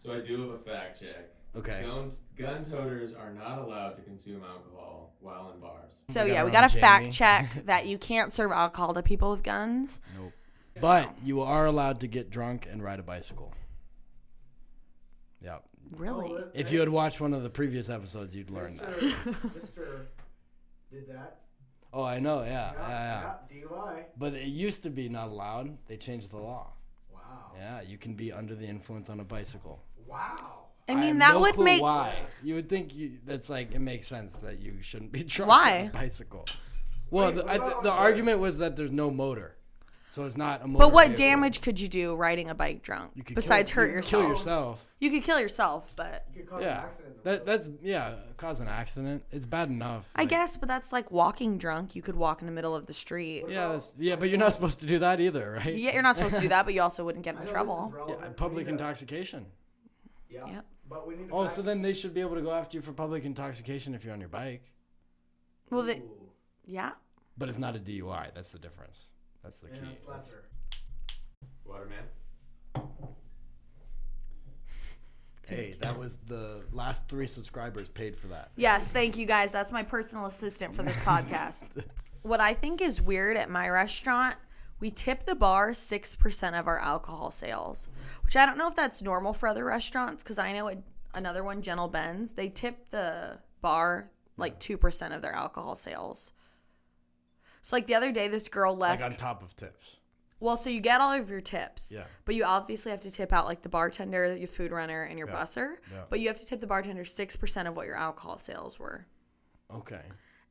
So 0.01 0.13
I 0.13 0.21
do 0.25 0.41
have 0.41 0.51
a 0.51 0.63
fact 0.63 0.99
check. 1.01 1.29
Okay. 1.55 1.81
Gun, 1.83 2.11
gun 2.37 2.65
toters 2.65 3.13
are 3.13 3.33
not 3.33 3.59
allowed 3.59 3.95
to 3.95 4.01
consume 4.03 4.43
alcohol 4.43 5.13
while 5.19 5.51
in 5.53 5.59
bars. 5.59 5.95
So 6.09 6.23
We 6.23 6.29
got 6.29 6.33
yeah, 6.33 6.39
our 6.39 6.45
we 6.45 6.49
own 6.49 6.53
got 6.53 6.61
to 6.61 6.69
Jamie. 6.69 6.81
fact 6.81 7.11
check 7.11 7.65
that 7.65 7.87
you 7.87 7.97
can't 7.97 8.31
serve 8.31 8.51
alcohol 8.51 8.93
to 8.93 9.01
people 9.03 9.31
with 9.31 9.43
guns. 9.43 9.99
Nope. 10.17 10.31
But 10.81 11.13
you 11.23 11.41
are 11.41 11.65
allowed 11.65 11.99
to 12.01 12.07
get 12.07 12.29
drunk 12.29 12.67
and 12.71 12.81
ride 12.83 12.99
a 12.99 13.03
bicycle. 13.03 13.53
Yeah. 15.43 15.57
Really? 15.97 16.29
Oh, 16.31 16.49
If 16.53 16.71
you 16.71 16.79
had 16.79 16.89
watched 16.89 17.19
one 17.19 17.33
of 17.33 17.43
the 17.43 17.49
previous 17.49 17.89
episodes, 17.89 18.35
you'd 18.35 18.49
learn 18.51 18.77
that. 18.77 18.87
Mr. 18.89 19.33
Mr. 19.33 20.05
did 20.91 21.07
that. 21.09 21.39
Oh, 21.91 22.03
I 22.03 22.19
know. 22.19 22.43
Yeah. 22.43 22.71
Yeah. 22.77 22.87
Yeah. 22.87 23.33
yeah. 23.51 23.63
DUI. 23.67 24.03
But 24.17 24.33
it 24.35 24.47
used 24.47 24.83
to 24.83 24.89
be 24.91 25.09
not 25.09 25.29
allowed. 25.29 25.75
They 25.87 25.97
changed 25.97 26.29
the 26.29 26.37
law. 26.37 26.73
Wow. 27.11 27.51
Yeah, 27.57 27.81
you 27.81 27.97
can 27.97 28.13
be 28.13 28.31
under 28.31 28.53
the 28.55 28.67
influence 28.67 29.09
on 29.09 29.19
a 29.19 29.23
bicycle. 29.23 29.81
Wow. 30.05 30.67
I 30.89 30.93
I 30.93 30.95
mean, 30.95 31.03
have 31.09 31.19
that 31.19 31.33
no 31.33 31.39
would 31.41 31.59
make 31.59 31.81
why. 31.81 32.15
You 32.43 32.55
would 32.55 32.69
think 32.69 32.95
you, 32.95 33.13
that's 33.25 33.49
like 33.49 33.73
it 33.73 33.79
makes 33.79 34.07
sense 34.07 34.33
that 34.37 34.59
you 34.59 34.81
shouldn't 34.81 35.11
be 35.11 35.23
drunk 35.35 35.49
Why? 35.49 35.79
on 35.81 35.87
a 35.87 35.91
bicycle. 35.91 36.45
Well, 37.11 37.27
Wait, 37.27 37.35
the, 37.37 37.45
I 37.45 37.57
th- 37.57 37.61
about 37.61 37.83
the 37.83 37.91
argument 37.91 38.39
was 38.39 38.57
that 38.59 38.75
there's 38.75 38.91
no 38.91 39.09
motor. 39.11 39.55
So 40.11 40.25
it's 40.25 40.35
not 40.37 40.63
a 40.63 40.67
motor 40.67 40.85
But 40.85 40.91
what 40.93 41.07
vehicle. 41.09 41.23
damage 41.27 41.61
could 41.61 41.79
you 41.79 41.87
do 41.87 42.15
riding 42.15 42.49
a 42.49 42.55
bike 42.55 42.81
drunk 42.81 43.11
You 43.13 43.23
could 43.23 43.35
besides 43.35 43.69
kill, 43.71 43.83
hurt 43.83 43.87
you 43.89 43.91
could 43.91 43.95
yourself? 43.97 44.21
Kill 44.23 44.29
yourself. 44.31 44.85
You 44.99 45.11
could 45.11 45.23
kill 45.23 45.39
yourself, 45.39 45.91
but 45.95 46.25
You 46.35 46.41
could 46.41 46.49
cause 46.49 46.61
an 46.61 46.67
Yeah, 46.67 46.77
accident. 46.79 47.23
that 47.25 47.45
that's 47.45 47.69
yeah, 47.83 48.15
cause 48.35 48.59
an 48.59 48.67
accident. 48.67 49.23
It's 49.31 49.45
bad 49.45 49.69
enough. 49.69 50.09
I 50.15 50.21
like- 50.21 50.29
guess. 50.29 50.57
But 50.57 50.67
that's 50.67 50.91
like 50.91 51.11
walking 51.11 51.59
drunk. 51.59 51.95
You 51.95 52.01
could 52.01 52.15
walk 52.15 52.41
in 52.41 52.47
the 52.47 52.51
middle 52.51 52.75
of 52.75 52.87
the 52.87 52.93
street. 52.93 53.45
Yeah, 53.47 53.67
that's 53.67 53.93
yeah, 53.99 54.15
but 54.15 54.29
you're 54.29 54.39
not 54.39 54.51
supposed 54.53 54.79
to 54.79 54.87
do 54.87 54.97
that 54.97 55.19
either, 55.19 55.59
right? 55.63 55.75
Yeah, 55.77 55.93
you're 55.93 56.01
not 56.01 56.15
supposed 56.15 56.35
to 56.35 56.41
do 56.41 56.49
that, 56.49 56.65
but 56.65 56.73
you 56.73 56.81
also 56.87 57.05
wouldn't 57.05 57.23
get 57.23 57.35
in 57.39 57.45
trouble. 57.45 57.93
Yeah, 58.09 58.29
public 58.35 58.67
intoxication. 58.67 59.45
Yeah. 60.27 60.45
Yep. 60.47 60.65
But 60.89 61.07
we 61.07 61.15
need 61.15 61.27
to. 61.29 61.33
Oh, 61.33 61.43
fact- 61.43 61.55
so 61.55 61.61
then 61.61 61.81
they 61.81 61.93
should 61.93 62.13
be 62.13 62.21
able 62.21 62.35
to 62.35 62.41
go 62.41 62.51
after 62.51 62.77
you 62.77 62.81
for 62.81 62.91
public 62.93 63.23
intoxication 63.25 63.93
if 63.93 64.03
you're 64.03 64.13
on 64.13 64.19
your 64.19 64.29
bike. 64.29 64.63
Well, 65.69 65.83
the, 65.83 65.97
Ooh, 65.97 66.31
yeah. 66.65 66.91
But 67.37 67.47
it's 67.49 67.59
not 67.59 67.75
a 67.75 67.79
DUI. 67.79 68.33
That's 68.33 68.51
the 68.51 68.59
difference. 68.59 69.09
That's 69.43 69.59
the 69.59 69.67
yeah, 69.69 69.81
key. 69.81 69.87
it's 69.91 70.07
lesser. 70.07 70.45
Waterman. 71.63 72.03
Hey, 75.47 75.73
that 75.81 75.97
was 75.97 76.17
the 76.27 76.63
last 76.71 77.07
three 77.07 77.25
subscribers 77.25 77.87
paid 77.87 78.15
for 78.15 78.27
that. 78.27 78.51
Yes, 78.55 78.91
thank 78.91 79.17
you 79.17 79.25
guys. 79.25 79.51
That's 79.51 79.71
my 79.71 79.81
personal 79.81 80.25
assistant 80.27 80.75
for 80.75 80.83
this 80.83 80.97
podcast. 80.99 81.63
what 82.21 82.39
I 82.39 82.53
think 82.53 82.81
is 82.81 83.01
weird 83.01 83.35
at 83.35 83.49
my 83.49 83.67
restaurant, 83.69 84.35
we 84.79 84.89
tip 84.91 85.25
the 85.25 85.35
bar 85.35 85.71
6% 85.71 86.59
of 86.59 86.67
our 86.67 86.79
alcohol 86.79 87.31
sales, 87.31 87.89
which 88.23 88.35
I 88.37 88.45
don't 88.45 88.57
know 88.57 88.67
if 88.67 88.75
that's 88.75 89.01
normal 89.01 89.33
for 89.33 89.47
other 89.47 89.65
restaurants 89.65 90.23
because 90.23 90.39
I 90.39 90.53
know 90.53 90.67
at 90.69 90.77
another 91.13 91.43
one, 91.43 91.61
Gentle 91.61 91.87
Ben's, 91.87 92.33
they 92.33 92.49
tip 92.49 92.89
the 92.89 93.39
bar 93.61 94.09
like 94.37 94.59
2% 94.59 95.15
of 95.15 95.21
their 95.21 95.33
alcohol 95.33 95.75
sales. 95.75 96.31
So, 97.61 97.75
like 97.75 97.87
the 97.87 97.95
other 97.95 98.11
day, 98.13 98.29
this 98.29 98.47
girl 98.47 98.75
left. 98.75 99.01
Like 99.01 99.11
on 99.11 99.17
top 99.17 99.43
of 99.43 99.53
tips. 99.55 99.97
well, 100.39 100.55
so 100.55 100.69
you 100.69 100.79
get 100.79 101.01
all 101.01 101.11
of 101.11 101.29
your 101.29 101.41
tips. 101.41 101.91
Yeah. 101.93 102.05
But 102.23 102.35
you 102.35 102.45
obviously 102.45 102.89
have 102.91 103.01
to 103.01 103.11
tip 103.11 103.33
out 103.33 103.45
like 103.45 103.61
the 103.61 103.67
bartender, 103.69 104.33
your 104.37 104.47
food 104.47 104.71
runner, 104.71 105.03
and 105.03 105.19
your 105.19 105.27
Yeah. 105.27 105.35
busser. 105.35 105.75
Yeah. 105.91 106.03
But 106.09 106.21
you 106.21 106.29
have 106.29 106.37
to 106.37 106.45
tip 106.45 106.61
the 106.61 106.67
bartender 106.67 107.03
6% 107.03 107.67
of 107.67 107.75
what 107.75 107.85
your 107.85 107.97
alcohol 107.97 108.37
sales 108.37 108.79
were. 108.79 109.05
Okay. 109.75 110.03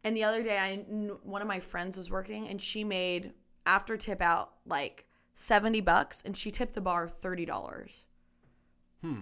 And 0.05 0.15
the 0.15 0.23
other 0.25 0.43
day, 0.43 0.59
I 0.59 0.77
one 1.23 1.41
of 1.41 1.49
my 1.49 1.61
friends 1.61 1.97
was 1.97 2.11
working, 2.11 2.47
and 2.49 2.61
she 2.61 2.85
made 2.85 3.33
after 3.69 3.97
tip 3.97 4.21
out 4.23 4.55
like 4.67 5.05
seventy 5.35 5.81
bucks, 5.81 6.23
and 6.25 6.37
she 6.37 6.51
tipped 6.51 6.73
the 6.75 6.81
bar 6.81 7.07
thirty 7.07 7.45
dollars. 7.45 8.07
Hmm. 9.03 9.21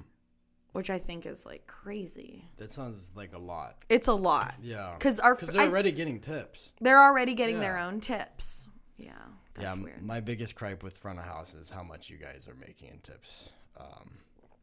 Which 0.72 0.90
I 0.90 0.98
think 0.98 1.24
is 1.26 1.44
like 1.46 1.66
crazy. 1.66 2.44
That 2.58 2.70
sounds 2.70 3.10
like 3.14 3.32
a 3.34 3.38
lot. 3.38 3.84
It's 3.88 4.08
a 4.08 4.12
lot 4.14 4.54
Yeah. 4.62 4.94
because 4.98 5.18
our 5.20 5.34
Because 5.34 5.52
they're 5.54 5.62
I- 5.62 5.68
already 5.68 5.90
getting 5.92 6.20
tips. 6.20 6.72
they're 6.80 7.02
already 7.02 7.34
getting 7.34 7.60
their 7.60 7.76
own 7.78 8.00
tips. 8.00 8.68
Yeah, 8.98 9.12
that's 9.54 9.74
yeah, 9.76 9.82
weird. 9.82 10.02
my 10.02 10.20
biggest 10.20 10.54
gripe 10.54 10.82
with 10.82 10.96
front 10.96 11.18
of 11.18 11.24
house 11.26 11.54
is 11.54 11.68
how 11.70 11.82
much 11.82 12.08
you 12.08 12.16
guys 12.18 12.46
are 12.48 12.54
making 12.54 12.88
in 12.90 12.98
tips. 13.00 13.50
Um, 13.78 14.10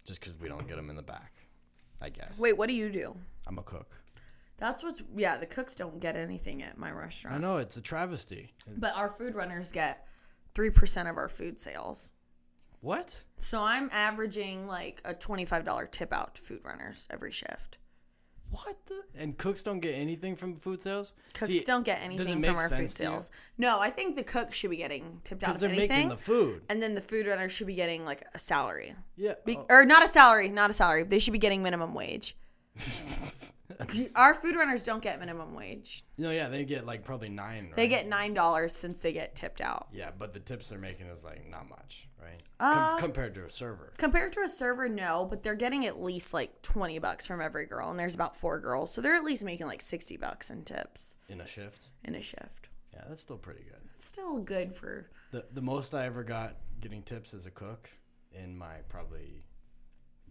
just 0.06 0.20
because 0.20 0.36
we 0.40 0.48
don't 0.50 0.68
get 0.68 0.76
them 0.78 0.90
in 0.90 0.96
the 0.96 1.04
back, 1.04 1.34
I 2.02 2.10
guess. 2.10 2.40
Wait, 2.40 2.58
what 2.58 2.68
do 2.68 2.74
you 2.76 2.90
do? 2.92 3.16
I'm 3.46 3.60
a 3.60 3.64
cook. 3.64 3.96
That's 4.58 4.84
what's 4.84 5.02
yeah. 5.16 5.38
The 5.38 5.46
cooks 5.46 5.76
don't 5.76 6.00
get 6.00 6.16
anything 6.16 6.64
at 6.64 6.78
my 6.78 6.92
restaurant. 6.92 7.36
I 7.36 7.40
know 7.40 7.58
it's 7.58 7.78
a 7.78 7.82
travesty. 7.82 8.50
But 8.78 8.96
our 8.96 9.10
food 9.10 9.36
runners 9.36 9.72
get 9.72 10.08
three 10.54 10.70
percent 10.70 11.08
of 11.10 11.18
our 11.18 11.28
food 11.30 11.60
sales. 11.60 12.14
What? 12.82 13.16
So 13.38 13.62
I'm 13.64 13.90
averaging 13.92 14.68
like 14.68 15.02
a 15.06 15.14
twenty-five 15.14 15.66
dollar 15.66 15.86
tip 15.86 16.14
out 16.14 16.36
to 16.36 16.42
food 16.42 16.62
runners 16.64 17.08
every 17.10 17.32
shift. 17.32 17.78
What 18.52 18.78
the? 18.86 19.02
And 19.16 19.36
cooks 19.36 19.64
don't 19.64 19.80
get 19.80 19.94
anything 19.96 20.36
from 20.36 20.56
food 20.56 20.80
sales. 20.84 21.14
Cooks 21.34 21.52
See, 21.52 21.64
don't 21.64 21.84
get 21.84 22.02
anything 22.04 22.44
from 22.44 22.56
our 22.56 22.70
food 22.70 22.76
sense 22.78 22.94
to 22.96 23.04
you? 23.04 23.10
sales. 23.10 23.32
No, 23.58 23.80
I 23.80 23.90
think 23.90 24.16
the 24.16 24.24
cook 24.24 24.54
should 24.54 24.70
be 24.70 24.78
getting 24.78 25.20
tipped 25.24 25.42
out 25.44 25.48
Because 25.48 25.60
they're 25.62 25.72
anything, 25.72 25.90
making 25.90 26.10
the 26.10 26.18
food. 26.18 26.62
and 26.70 26.80
then 26.80 26.94
the 26.94 27.02
food 27.02 27.26
runner 27.26 27.50
should 27.50 27.66
be 27.66 27.74
getting 27.74 28.06
like 28.06 28.24
a 28.36 28.38
salary, 28.38 28.94
Yeah. 29.16 29.34
be- 29.44 29.58
oh, 29.58 29.66
or 29.70 29.86
not 29.86 30.04
a 30.04 30.08
salary, 30.08 30.50
not 30.50 30.70
a 30.70 30.74
salary. 30.74 31.02
They 31.02 31.18
should 31.18 31.34
be 31.34 31.40
getting 31.40 31.64
minimum 31.64 31.96
wage. 31.96 32.38
our 34.16 34.34
food 34.34 34.56
runners 34.56 34.84
don't 34.84 35.02
get 35.02 35.20
minimum 35.20 35.54
wage. 35.54 36.04
no, 36.18 36.30
yeah, 36.32 36.50
they 36.50 36.64
get 36.66 36.86
like 36.86 37.04
probably 37.04 37.30
nine. 37.30 37.66
Right? 37.66 37.76
They 37.76 37.88
get 37.88 38.08
nine 38.08 38.34
dollars 38.34 38.76
since 38.76 39.00
they 39.02 39.14
get 39.14 39.36
tipped 39.36 39.62
out. 39.62 39.88
Yeah, 39.94 40.12
but 40.18 40.34
the 40.34 40.40
tips 40.40 40.70
they're 40.70 40.80
making 40.80 41.08
is 41.08 41.24
like 41.24 41.50
not 41.50 41.70
much, 41.70 42.08
right? 42.22 42.40
Uh, 42.60 42.90
Com- 42.92 43.00
compared 43.00 43.36
to 43.36 43.46
a 43.46 43.50
server. 43.52 43.94
Compared 43.98 44.34
to 44.34 44.42
a 44.42 44.48
server, 44.48 44.88
no, 44.90 45.26
but 45.30 45.44
they're 45.44 45.56
getting 45.56 45.86
at 45.86 46.02
least 46.02 46.34
like 46.34 46.62
twenty 46.62 47.00
bucks 47.00 47.26
from 47.28 47.42
every 47.42 47.66
girl, 47.66 47.90
and 47.90 48.00
there's 48.00 48.16
about 48.16 48.36
four 48.36 48.60
girls, 48.60 48.92
so 48.94 49.02
they're 49.02 49.16
at 49.16 49.24
least 49.24 49.44
making 49.44 49.68
like 49.68 49.82
sixty 49.82 50.18
bucks 50.18 50.50
in 50.50 50.64
tips 50.64 51.16
in 51.30 51.42
a 51.42 51.48
shift. 51.48 51.90
in 52.06 52.16
a 52.16 52.22
shift. 52.22 52.70
Yeah, 52.94 53.04
that's 53.10 53.22
still 53.22 53.38
pretty 53.38 53.64
good. 53.64 53.82
It's 53.94 54.06
still 54.06 54.40
good 54.40 54.74
for 54.76 55.10
The 55.32 55.46
the 55.54 55.62
most 55.62 55.94
I 55.96 56.06
ever 56.06 56.24
got 56.24 56.58
getting 56.80 57.02
tips 57.04 57.34
as 57.34 57.46
a 57.46 57.52
cook 57.52 57.90
in 58.34 58.58
my 58.58 58.78
probably 58.90 59.46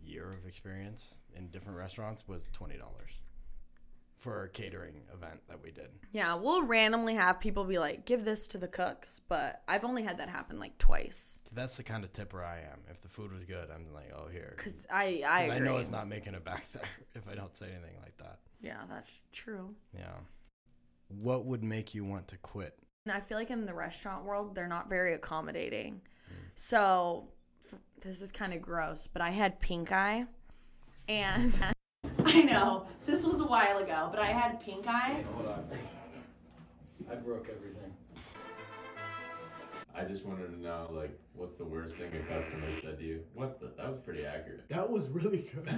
year 0.05 0.29
of 0.29 0.47
experience 0.47 1.15
in 1.37 1.49
different 1.49 1.79
restaurants 1.79 2.27
was 2.27 2.49
twenty 2.53 2.77
dollars 2.77 3.11
for 4.23 4.45
a 4.45 4.49
catering 4.49 5.03
event 5.13 5.41
that 5.49 5.61
we 5.61 5.73
did. 5.73 5.91
Yeah, 6.13 6.37
we'll 6.37 6.63
randomly 6.63 7.15
have 7.15 7.41
people 7.41 7.65
be 7.65 7.79
like, 7.79 8.07
"Give 8.07 8.25
this 8.25 8.47
to 8.49 8.59
the 8.59 8.69
cooks," 8.69 9.21
but 9.29 9.63
I've 9.67 9.85
only 9.85 10.05
had 10.05 10.19
that 10.19 10.29
happen 10.29 10.61
like 10.61 10.79
twice. 10.79 11.41
So 11.45 11.51
that's 11.55 11.77
the 11.77 11.83
kind 11.83 12.05
of 12.05 12.13
tipper 12.13 12.43
I 12.45 12.59
am. 12.61 12.81
If 12.89 13.01
the 13.03 13.09
food 13.09 13.33
was 13.33 13.45
good, 13.45 13.69
I'm 13.71 13.93
like, 13.93 14.13
oh 14.17 14.29
here. 14.29 14.55
Cause 14.57 14.77
I 14.91 15.23
I 15.27 15.41
'Cause 15.47 15.51
I 15.51 15.59
know 15.59 15.77
it's 15.77 15.91
not 15.91 16.07
making 16.09 16.35
it 16.35 16.45
back 16.45 16.65
there 16.73 16.83
if 17.15 17.29
I 17.29 17.35
don't 17.35 17.57
say 17.57 17.67
anything 17.67 17.97
like 18.01 18.17
that. 18.19 18.39
Yeah, 18.61 18.83
that's 18.89 19.19
true. 19.33 19.75
Yeah. 19.93 20.15
What 21.09 21.45
would 21.47 21.65
make 21.65 21.93
you 21.95 22.05
want 22.05 22.29
to 22.29 22.39
quit? 22.39 22.79
And 23.05 23.13
I 23.15 23.21
feel 23.21 23.37
like 23.37 23.51
in 23.51 23.67
the 23.67 23.75
restaurant 23.75 24.25
world, 24.25 24.55
they're 24.55 24.69
not 24.69 24.89
very 24.89 25.15
accommodating. 25.15 26.01
Hmm. 26.29 26.35
So 26.55 27.29
f- 27.65 27.81
this 28.01 28.23
is 28.23 28.31
kind 28.31 28.55
of 28.55 28.63
gross, 28.63 29.09
but 29.09 29.21
I 29.21 29.31
had 29.31 29.59
pink 29.59 29.91
eye, 29.91 30.27
and 31.09 31.53
I 32.25 32.43
know 32.43 32.87
this 32.87 32.87
was 32.87 32.92
a 32.92 32.92
while 33.53 33.77
ago, 33.77 34.09
but 34.11 34.19
I 34.19 34.29
had 34.29 34.59
pink 34.61 34.87
eye. 34.89 35.23
Hold 35.35 35.47
on. 35.47 35.69
I 37.11 37.15
broke 37.17 37.51
everything. 37.55 37.93
I 39.95 40.05
just 40.05 40.25
wanted 40.25 40.47
to 40.47 40.59
know, 40.59 40.89
like, 40.91 41.11
what's 41.35 41.57
the 41.57 41.67
worst 41.67 41.97
thing 41.97 42.11
a 42.19 42.23
customer 42.35 42.73
said 42.73 42.99
to 42.99 43.05
you? 43.05 43.23
What 43.35 43.61
the? 43.61 43.71
That 43.77 43.91
was 43.91 44.01
pretty 44.01 44.25
accurate. 44.25 44.67
That 44.71 44.91
was 44.91 45.11
really 45.11 45.51
good. 45.53 45.67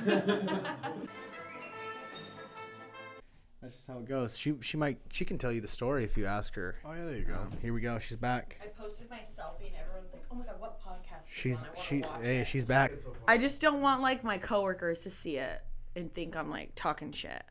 That's 3.61 3.75
just 3.75 3.89
how 3.89 3.99
it 3.99 4.05
goes. 4.05 4.39
She 4.39 4.55
she 4.61 4.77
might 4.77 4.99
she 5.11 5.25
can 5.25 5.37
tell 5.37 5.51
you 5.51 5.61
the 5.61 5.67
story 5.67 6.05
if 6.05 6.17
you 6.17 6.27
ask 6.27 6.55
her. 6.55 6.77
Oh 6.85 6.93
yeah, 6.93 7.07
there 7.07 7.17
you 7.17 7.25
go. 7.25 7.35
Um, 7.35 7.51
here 7.61 7.75
we 7.75 7.81
go. 7.81 7.99
She's 7.99 8.19
back. 8.19 8.61
I 8.63 8.69
posted 8.69 9.11
my 9.11 9.19
selfie, 9.19 9.67
and 9.67 9.75
everyone's 9.81 10.13
like, 10.13 10.23
"Oh 10.31 10.37
my 10.37 10.45
god, 10.45 10.61
what 10.61 10.81
podcast?" 10.81 11.25
She's 11.27 11.67
she 11.83 12.05
hey 12.23 12.45
she's 12.45 12.65
back. 12.65 12.93
I 13.27 13.37
just 13.37 13.61
don't 13.61 13.81
want 13.81 14.01
like 14.01 14.23
my 14.23 14.39
coworkers 14.39 15.01
to 15.03 15.11
see 15.11 15.39
it 15.39 15.61
and 15.97 16.13
think 16.15 16.37
I'm 16.37 16.51
like 16.51 16.71
talking 16.77 17.11
shit. 17.11 17.43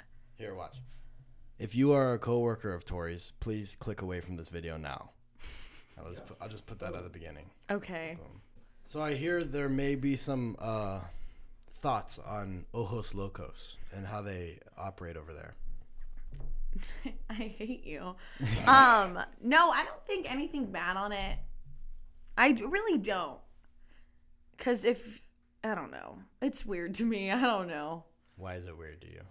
Here, 0.44 0.54
watch. 0.54 0.76
If 1.58 1.74
you 1.74 1.94
are 1.94 2.16
a 2.16 2.20
coworker 2.20 2.74
of 2.74 2.84
Tori's, 2.84 3.32
please 3.40 3.78
click 3.78 4.02
away 4.02 4.20
from 4.20 4.36
this 4.36 4.50
video 4.50 4.76
now. 4.76 5.12
I'll 5.98 6.10
just 6.10 6.28
put, 6.28 6.36
I'll 6.42 6.50
just 6.50 6.68
put 6.68 6.80
that 6.80 6.94
at 6.94 7.02
the 7.02 7.10
beginning. 7.10 7.50
Okay. 7.72 8.18
So 8.84 9.02
I 9.02 9.14
hear 9.14 9.42
there 9.42 9.70
may 9.70 9.96
be 9.96 10.18
some 10.18 10.58
uh, 10.60 11.00
thoughts 11.76 12.20
on 12.20 12.66
Ojos 12.74 13.14
Locos 13.14 13.78
and 13.96 14.06
how 14.06 14.22
they 14.22 14.60
operate 14.78 15.16
over 15.16 15.32
there. 15.32 15.56
I 17.30 17.34
hate 17.34 17.86
you. 17.88 18.02
um, 18.68 19.18
no, 19.42 19.70
I 19.70 19.86
don't 19.86 20.04
think 20.04 20.30
anything 20.30 20.66
bad 20.66 20.98
on 20.98 21.14
it. 21.14 21.38
I 22.38 22.50
really 22.50 22.98
don't. 22.98 23.40
Cause 24.58 24.84
if 24.84 25.24
I 25.64 25.74
don't 25.74 25.92
know, 25.92 26.18
it's 26.42 26.66
weird 26.66 26.96
to 26.96 27.06
me. 27.06 27.32
I 27.32 27.40
don't 27.40 27.70
know. 27.70 28.04
Why 28.36 28.56
is 28.56 28.66
it 28.66 28.78
weird 28.78 29.00
to 29.04 29.08
you? 29.08 29.22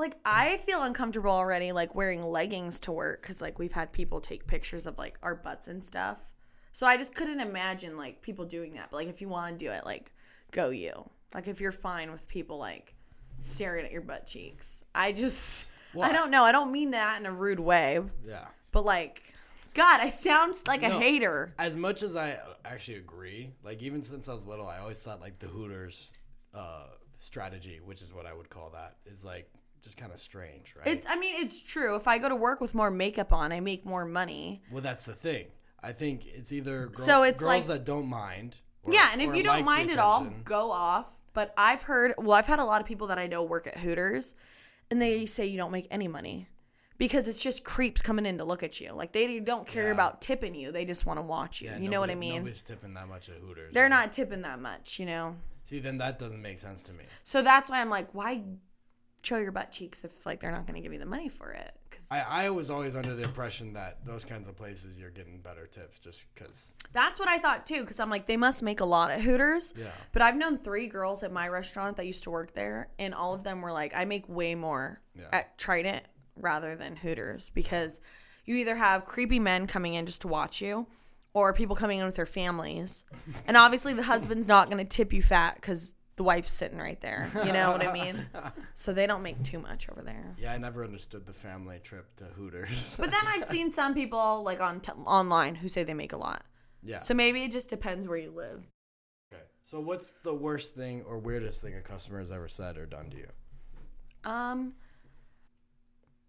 Like 0.00 0.16
I 0.24 0.56
feel 0.56 0.82
uncomfortable 0.82 1.30
already, 1.30 1.72
like 1.72 1.94
wearing 1.94 2.22
leggings 2.22 2.80
to 2.80 2.92
work, 2.92 3.22
cause 3.22 3.40
like 3.40 3.58
we've 3.58 3.72
had 3.72 3.92
people 3.92 4.20
take 4.20 4.46
pictures 4.46 4.86
of 4.86 4.98
like 4.98 5.18
our 5.22 5.34
butts 5.34 5.68
and 5.68 5.82
stuff. 5.84 6.32
So 6.72 6.86
I 6.86 6.96
just 6.96 7.14
couldn't 7.14 7.40
imagine 7.40 7.96
like 7.96 8.22
people 8.22 8.44
doing 8.44 8.72
that. 8.72 8.88
But 8.90 8.96
like 8.96 9.08
if 9.08 9.20
you 9.20 9.28
want 9.28 9.58
to 9.58 9.64
do 9.64 9.70
it, 9.70 9.84
like 9.84 10.12
go 10.50 10.70
you. 10.70 10.92
Like 11.34 11.48
if 11.48 11.60
you're 11.60 11.72
fine 11.72 12.10
with 12.10 12.26
people 12.26 12.58
like 12.58 12.94
staring 13.38 13.84
at 13.84 13.92
your 13.92 14.02
butt 14.02 14.26
cheeks. 14.26 14.84
I 14.94 15.12
just 15.12 15.66
Well, 15.94 16.08
I 16.08 16.12
don't 16.12 16.30
know. 16.30 16.44
I 16.44 16.52
don't 16.52 16.72
mean 16.72 16.92
that 16.92 17.18
in 17.20 17.26
a 17.26 17.32
rude 17.32 17.60
way. 17.60 18.00
Yeah. 18.26 18.46
But 18.72 18.84
like, 18.84 19.34
God, 19.74 20.00
I 20.00 20.08
sound 20.08 20.56
like 20.66 20.82
a 20.82 20.90
hater. 20.90 21.52
As 21.58 21.76
much 21.76 22.02
as 22.02 22.16
I 22.16 22.38
actually 22.64 22.98
agree, 22.98 23.50
like 23.64 23.82
even 23.82 24.02
since 24.02 24.28
I 24.28 24.32
was 24.32 24.46
little, 24.46 24.66
I 24.66 24.78
always 24.78 25.02
thought 25.02 25.20
like 25.20 25.38
the 25.38 25.46
Hooters 25.46 26.12
uh, 26.54 26.86
strategy, 27.18 27.80
which 27.84 28.02
is 28.02 28.12
what 28.12 28.26
I 28.26 28.32
would 28.32 28.50
call 28.50 28.70
that, 28.70 28.96
is 29.06 29.24
like 29.24 29.50
just 29.82 29.96
kind 29.96 30.12
of 30.12 30.18
strange, 30.20 30.74
right? 30.76 30.86
It's. 30.86 31.06
I 31.08 31.16
mean, 31.16 31.34
it's 31.42 31.62
true. 31.62 31.96
If 31.96 32.06
I 32.08 32.18
go 32.18 32.28
to 32.28 32.36
work 32.36 32.60
with 32.60 32.74
more 32.74 32.90
makeup 32.90 33.32
on, 33.32 33.52
I 33.52 33.60
make 33.60 33.84
more 33.84 34.04
money. 34.04 34.62
well, 34.70 34.82
that's 34.82 35.04
the 35.04 35.14
thing. 35.14 35.46
I 35.82 35.92
think 35.92 36.26
it's 36.26 36.52
either 36.52 36.86
girl, 36.88 37.04
So 37.06 37.22
it's 37.22 37.42
girls 37.42 37.68
like- 37.68 37.78
that 37.78 37.84
don't 37.84 38.06
mind. 38.06 38.58
or- 38.82 38.92
yeah, 38.92 39.10
and 39.12 39.22
if 39.22 39.34
you 39.34 39.42
don't 39.42 39.64
mind 39.64 39.90
at 39.90 39.98
all, 39.98 40.24
go 40.44 40.70
off. 40.70 41.12
But 41.32 41.54
I've 41.56 41.82
heard. 41.82 42.14
Well, 42.18 42.32
I've 42.32 42.46
had 42.46 42.58
a 42.58 42.64
lot 42.64 42.80
of 42.80 42.86
people 42.86 43.06
that 43.06 43.18
I 43.18 43.26
know 43.26 43.42
work 43.42 43.66
at 43.66 43.78
Hooters, 43.78 44.34
and 44.90 45.00
they 45.00 45.24
say 45.26 45.46
you 45.46 45.56
don't 45.56 45.70
make 45.70 45.86
any 45.90 46.08
money 46.08 46.48
because 46.98 47.28
it's 47.28 47.40
just 47.40 47.62
creeps 47.64 48.02
coming 48.02 48.26
in 48.26 48.36
to 48.38 48.44
look 48.44 48.62
at 48.62 48.80
you. 48.80 48.92
Like 48.92 49.12
they 49.12 49.38
don't 49.40 49.66
care 49.66 49.86
Yeah. 49.86 49.92
about 49.92 50.20
tipping 50.20 50.54
you; 50.54 50.72
they 50.72 50.84
just 50.84 51.06
want 51.06 51.18
to 51.18 51.22
watch 51.22 51.62
you. 51.62 51.70
Yeah, 51.70 51.78
you 51.78 51.88
know 51.88 52.00
what 52.00 52.10
I 52.10 52.14
mean? 52.16 52.38
Nobody's 52.40 52.62
tipping 52.62 52.94
that 52.94 53.08
much 53.08 53.28
at 53.28 53.36
Hooters. 53.36 53.72
They're 53.72 53.84
right? 53.84 53.88
not 53.88 54.12
tipping 54.12 54.42
that 54.42 54.60
much, 54.60 54.98
you 54.98 55.06
know. 55.06 55.36
See, 55.64 55.78
then 55.78 55.98
that 55.98 56.18
doesn't 56.18 56.42
make 56.42 56.58
sense 56.58 56.82
to 56.82 56.98
me. 56.98 57.04
So 57.22 57.42
that's 57.42 57.70
why 57.70 57.80
I'm 57.80 57.90
like, 57.90 58.12
why 58.12 58.42
show 59.26 59.38
your 59.38 59.52
butt 59.52 59.70
cheeks 59.72 60.04
if 60.04 60.24
like 60.26 60.40
they're 60.40 60.50
not 60.50 60.66
going 60.66 60.74
to 60.74 60.80
give 60.80 60.92
you 60.92 60.98
the 60.98 61.06
money 61.06 61.28
for 61.28 61.50
it? 61.52 61.72
Because 61.88 62.06
I, 62.10 62.20
I 62.20 62.50
was 62.50 62.70
always 62.70 62.96
under 62.96 63.14
the 63.14 63.22
impression 63.24 63.72
that 63.74 64.04
those 64.04 64.24
kinds 64.24 64.48
of 64.48 64.56
places 64.56 64.96
you're 64.96 65.10
getting 65.10 65.38
better 65.40 65.66
tips 65.66 65.98
just 65.98 66.34
because. 66.34 66.74
that's 66.92 67.18
what 67.18 67.28
I 67.28 67.38
thought 67.38 67.66
too. 67.66 67.80
Because 67.80 68.00
I'm 68.00 68.10
like, 68.10 68.26
they 68.26 68.36
must 68.36 68.62
make 68.62 68.80
a 68.80 68.84
lot 68.84 69.10
at 69.10 69.20
Hooters. 69.20 69.74
Yeah. 69.76 69.86
But 70.12 70.22
I've 70.22 70.36
known 70.36 70.58
three 70.58 70.86
girls 70.88 71.22
at 71.22 71.32
my 71.32 71.48
restaurant 71.48 71.96
that 71.96 72.06
used 72.06 72.22
to 72.24 72.30
work 72.30 72.52
there, 72.54 72.88
and 72.98 73.14
all 73.14 73.34
of 73.34 73.42
them 73.44 73.60
were 73.62 73.72
like, 73.72 73.92
I 73.94 74.04
make 74.04 74.28
way 74.28 74.54
more 74.54 75.00
Yeah. 75.16 75.28
at 75.32 75.58
Trident 75.58 76.04
rather 76.36 76.76
than 76.76 76.96
Hooters 76.96 77.50
because 77.50 78.00
you 78.46 78.56
either 78.56 78.74
have 78.76 79.04
creepy 79.04 79.38
men 79.38 79.66
coming 79.66 79.94
in 79.94 80.06
just 80.06 80.22
to 80.22 80.28
watch 80.28 80.60
you, 80.62 80.86
or 81.32 81.52
people 81.52 81.76
coming 81.76 81.98
in 82.00 82.06
with 82.06 82.16
their 82.16 82.26
families, 82.26 83.04
and 83.46 83.56
obviously 83.56 83.94
the 83.94 84.02
husband's 84.02 84.48
not 84.48 84.68
going 84.70 84.78
to 84.84 84.88
tip 84.96 85.12
you 85.12 85.22
fat 85.22 85.54
because 85.54 85.94
the 86.20 86.24
wife's 86.24 86.52
sitting 86.52 86.76
right 86.76 87.00
there. 87.00 87.30
You 87.46 87.50
know 87.54 87.70
what 87.72 87.82
I 87.86 87.90
mean? 87.92 88.26
So 88.74 88.92
they 88.92 89.06
don't 89.06 89.22
make 89.22 89.42
too 89.42 89.58
much 89.58 89.88
over 89.88 90.02
there. 90.02 90.34
Yeah, 90.38 90.52
I 90.52 90.58
never 90.58 90.84
understood 90.84 91.24
the 91.26 91.32
family 91.32 91.78
trip 91.82 92.14
to 92.16 92.24
Hooters. 92.24 92.96
But 92.98 93.10
then 93.10 93.22
I've 93.26 93.44
seen 93.44 93.70
some 93.70 93.94
people 93.94 94.42
like 94.42 94.60
on 94.60 94.80
t- 94.80 94.92
online 94.92 95.54
who 95.54 95.68
say 95.68 95.82
they 95.82 95.94
make 95.94 96.12
a 96.12 96.16
lot. 96.18 96.44
yeah. 96.82 96.98
So 96.98 97.14
maybe 97.14 97.42
it 97.44 97.50
just 97.50 97.68
depends 97.70 98.06
where 98.06 98.18
you 98.18 98.30
live. 98.32 98.66
okay. 99.32 99.42
So 99.64 99.80
what's 99.80 100.10
the 100.24 100.34
worst 100.34 100.74
thing 100.74 101.02
or 101.06 101.18
weirdest 101.18 101.62
thing 101.62 101.74
a 101.74 101.80
customer 101.80 102.18
has 102.20 102.30
ever 102.30 102.48
said 102.48 102.76
or 102.76 102.84
done 102.86 103.08
to 103.10 103.16
you? 103.16 103.28
Um, 104.24 104.74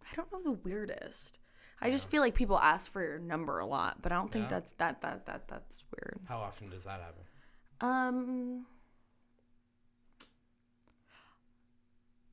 I 0.10 0.16
don't 0.16 0.32
know 0.32 0.42
the 0.42 0.52
weirdest. 0.70 1.40
I 1.82 1.90
just 1.90 2.10
feel 2.10 2.22
like 2.22 2.36
people 2.36 2.60
ask 2.60 2.92
for 2.92 3.02
your 3.04 3.20
number 3.20 3.60
a 3.60 3.66
lot, 3.66 4.02
but 4.02 4.12
I 4.12 4.16
don't 4.16 4.32
think 4.32 4.46
Yeah. 4.46 4.50
that's 4.60 4.72
that 4.74 5.02
that 5.02 5.26
that 5.26 5.48
that's 5.48 5.84
weird. 5.96 6.20
How 6.30 6.38
often 6.40 6.70
does 6.70 6.84
that 6.86 7.02
happen? 7.02 7.24
Um. 7.82 8.66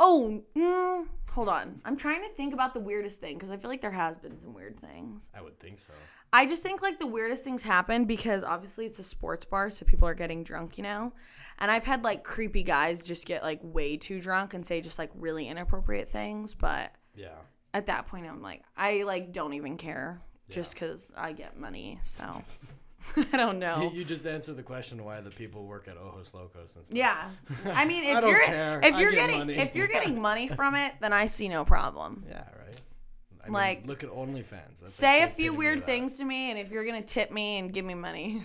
Oh, 0.00 0.42
mm, 0.56 1.06
hold 1.30 1.48
on. 1.48 1.80
I'm 1.84 1.96
trying 1.96 2.22
to 2.22 2.28
think 2.34 2.54
about 2.54 2.72
the 2.72 2.78
weirdest 2.80 3.20
thing 3.20 3.34
because 3.34 3.50
I 3.50 3.56
feel 3.56 3.68
like 3.68 3.80
there 3.80 3.90
has 3.90 4.16
been 4.16 4.38
some 4.38 4.54
weird 4.54 4.78
things. 4.78 5.30
I 5.36 5.42
would 5.42 5.58
think 5.58 5.80
so. 5.80 5.92
I 6.32 6.46
just 6.46 6.62
think 6.62 6.82
like 6.82 6.98
the 7.00 7.06
weirdest 7.06 7.42
things 7.42 7.62
happen 7.62 8.04
because 8.04 8.44
obviously 8.44 8.86
it's 8.86 8.98
a 9.00 9.02
sports 9.02 9.44
bar, 9.44 9.70
so 9.70 9.84
people 9.84 10.06
are 10.06 10.14
getting 10.14 10.44
drunk, 10.44 10.78
you 10.78 10.84
know? 10.84 11.12
And 11.58 11.70
I've 11.70 11.84
had 11.84 12.04
like 12.04 12.22
creepy 12.22 12.62
guys 12.62 13.02
just 13.02 13.26
get 13.26 13.42
like 13.42 13.58
way 13.62 13.96
too 13.96 14.20
drunk 14.20 14.54
and 14.54 14.64
say 14.64 14.80
just 14.80 14.98
like 15.00 15.10
really 15.16 15.48
inappropriate 15.48 16.08
things, 16.10 16.54
but 16.54 16.92
Yeah. 17.16 17.38
at 17.74 17.86
that 17.86 18.06
point 18.06 18.26
I'm 18.26 18.40
like 18.42 18.62
I 18.76 19.02
like 19.02 19.32
don't 19.32 19.54
even 19.54 19.76
care 19.78 20.20
just 20.48 20.76
cuz 20.76 21.10
I 21.16 21.32
get 21.32 21.58
money. 21.58 21.98
So 22.02 22.22
I 23.32 23.36
don't 23.36 23.58
know. 23.58 23.90
See, 23.90 23.98
you 23.98 24.04
just 24.04 24.26
answered 24.26 24.56
the 24.56 24.62
question 24.62 25.04
why 25.04 25.20
the 25.20 25.30
people 25.30 25.64
work 25.64 25.88
at 25.88 25.96
Ojos 25.96 26.34
Locos 26.34 26.74
and 26.76 26.86
stuff. 26.86 26.96
Yeah. 26.96 27.30
I 27.72 27.84
mean 27.84 28.04
if 28.10 28.16
I 28.16 28.28
you're 28.28 28.44
care. 28.44 28.80
if 28.82 28.94
I 28.94 29.00
you're 29.00 29.12
getting 29.12 29.38
money. 29.38 29.56
if 29.56 29.76
you're 29.76 29.86
getting 29.86 30.20
money 30.20 30.48
from 30.56 30.74
it, 30.74 30.94
then 31.00 31.12
I 31.12 31.26
see 31.26 31.48
no 31.48 31.64
problem. 31.64 32.24
Yeah, 32.28 32.36
right. 32.36 32.80
I 33.40 33.46
mean, 33.46 33.52
Like, 33.52 33.86
look 33.86 34.02
at 34.02 34.10
OnlyFans. 34.10 34.80
That's 34.80 34.94
Say 34.94 35.20
like 35.20 35.30
a 35.30 35.32
few 35.32 35.54
weird 35.54 35.86
things 35.86 36.18
to 36.18 36.24
me 36.24 36.50
and 36.50 36.58
if 36.58 36.70
you're 36.70 36.84
going 36.84 37.00
to 37.00 37.06
tip 37.06 37.30
me 37.30 37.58
and 37.58 37.72
give 37.72 37.84
me 37.84 37.94
money. 37.94 38.42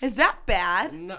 Is 0.00 0.16
that 0.16 0.38
bad? 0.46 0.92
No. 0.92 1.18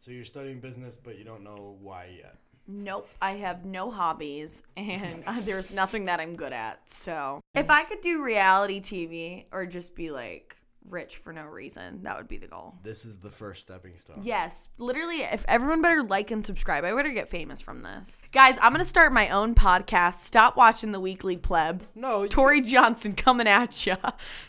so 0.00 0.10
you're 0.10 0.24
studying 0.24 0.60
business, 0.60 0.96
but 0.96 1.18
you 1.18 1.24
don't 1.24 1.42
know 1.42 1.76
why 1.80 2.08
yet. 2.16 2.36
Nope, 2.68 3.08
I 3.20 3.32
have 3.32 3.64
no 3.64 3.90
hobbies 3.90 4.62
and 4.76 5.24
there's 5.40 5.72
nothing 5.72 6.04
that 6.04 6.20
I'm 6.20 6.34
good 6.34 6.52
at. 6.52 6.88
So, 6.88 7.40
hmm. 7.54 7.58
if 7.58 7.70
I 7.70 7.82
could 7.82 8.00
do 8.02 8.22
reality 8.22 8.80
TV 8.80 9.46
or 9.50 9.66
just 9.66 9.96
be 9.96 10.10
like 10.10 10.54
rich 10.88 11.16
for 11.18 11.32
no 11.32 11.44
reason, 11.44 12.02
that 12.02 12.16
would 12.16 12.28
be 12.28 12.38
the 12.38 12.46
goal. 12.46 12.74
This 12.82 13.04
is 13.04 13.18
the 13.18 13.30
first 13.30 13.62
stepping 13.62 13.98
stone. 13.98 14.20
Yes, 14.22 14.68
literally, 14.78 15.22
if 15.22 15.44
everyone 15.48 15.82
better 15.82 16.02
like 16.02 16.30
and 16.30 16.44
subscribe, 16.44 16.84
I 16.84 16.92
better 16.94 17.12
get 17.12 17.28
famous 17.28 17.60
from 17.60 17.82
this. 17.82 18.22
Guys, 18.32 18.58
I'm 18.60 18.72
gonna 18.72 18.84
start 18.84 19.12
my 19.12 19.28
own 19.30 19.54
podcast. 19.54 20.16
Stop 20.16 20.56
watching 20.56 20.92
the 20.92 21.00
Weekly 21.00 21.36
Pleb. 21.36 21.82
No, 21.94 22.26
Tori 22.26 22.60
Johnson 22.60 23.12
coming 23.14 23.46
at 23.46 23.86
ya. 23.86 23.96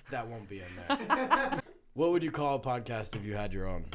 that 0.09 0.27
won't 0.27 0.49
be 0.49 0.59
in 0.59 0.97
there. 0.97 1.59
what 1.93 2.11
would 2.11 2.23
you 2.23 2.31
call 2.31 2.55
a 2.55 2.59
podcast 2.59 3.15
if 3.15 3.25
you 3.25 3.35
had 3.35 3.53
your 3.53 3.67
own? 3.67 3.85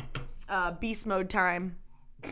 Uh, 0.48 0.70
beast 0.72 1.06
mode 1.06 1.28
time. 1.28 1.76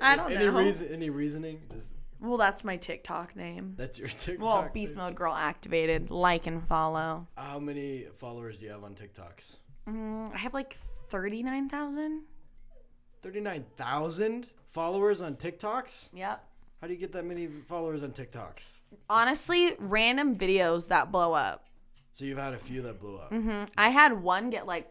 I 0.00 0.16
don't 0.16 0.32
any 0.32 0.46
know. 0.46 0.58
reason? 0.58 0.88
Any 0.92 1.10
reasoning? 1.10 1.62
Just 1.72 1.94
Well, 2.22 2.36
that's 2.38 2.62
my 2.64 2.76
TikTok 2.76 3.34
name. 3.36 3.74
that's 3.76 3.98
your 3.98 4.08
TikTok. 4.24 4.44
Well, 4.46 4.70
beast 4.72 4.94
thing? 4.94 5.02
mode 5.02 5.14
girl 5.16 5.34
activated. 5.34 6.10
Like 6.10 6.46
and 6.46 6.62
follow. 6.66 7.26
How 7.36 7.58
many 7.58 8.06
followers 8.16 8.58
do 8.58 8.66
you 8.66 8.70
have 8.72 8.84
on 8.84 8.94
TikToks? 8.94 9.56
Mm, 9.88 10.32
I 10.32 10.38
have 10.38 10.54
like 10.54 10.76
thirty 11.08 11.42
nine 11.42 11.68
thousand. 11.68 12.22
Thirty-nine 13.22 13.64
thousand 13.76 14.46
followers 14.70 15.20
on 15.20 15.34
TikToks. 15.36 16.10
Yep. 16.14 16.44
How 16.80 16.86
do 16.88 16.92
you 16.94 16.98
get 16.98 17.12
that 17.12 17.24
many 17.24 17.46
followers 17.68 18.02
on 18.02 18.10
TikToks? 18.12 18.78
Honestly, 19.10 19.72
random 19.78 20.36
videos 20.36 20.88
that 20.88 21.12
blow 21.12 21.32
up. 21.32 21.66
So 22.12 22.24
you've 22.24 22.38
had 22.38 22.54
a 22.54 22.58
few 22.58 22.82
that 22.82 22.98
blew 23.00 23.16
up. 23.16 23.30
hmm 23.30 23.64
I 23.76 23.88
had 23.90 24.22
one 24.22 24.50
get 24.50 24.66
like 24.66 24.88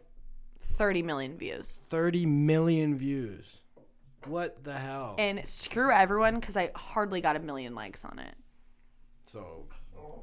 thirty 0.60 1.02
million 1.02 1.38
views. 1.38 1.80
30 1.90 2.26
million 2.26 2.98
views. 2.98 3.61
What 4.26 4.64
the 4.64 4.74
hell? 4.74 5.16
And 5.18 5.46
screw 5.48 5.92
everyone 5.92 6.40
because 6.40 6.56
I 6.58 6.72
hardly 6.76 7.22
got 7.22 7.36
a 7.36 7.40
million 7.40 7.74
likes 7.76 8.06
on 8.06 8.20
it. 8.20 8.36
so 9.26 9.66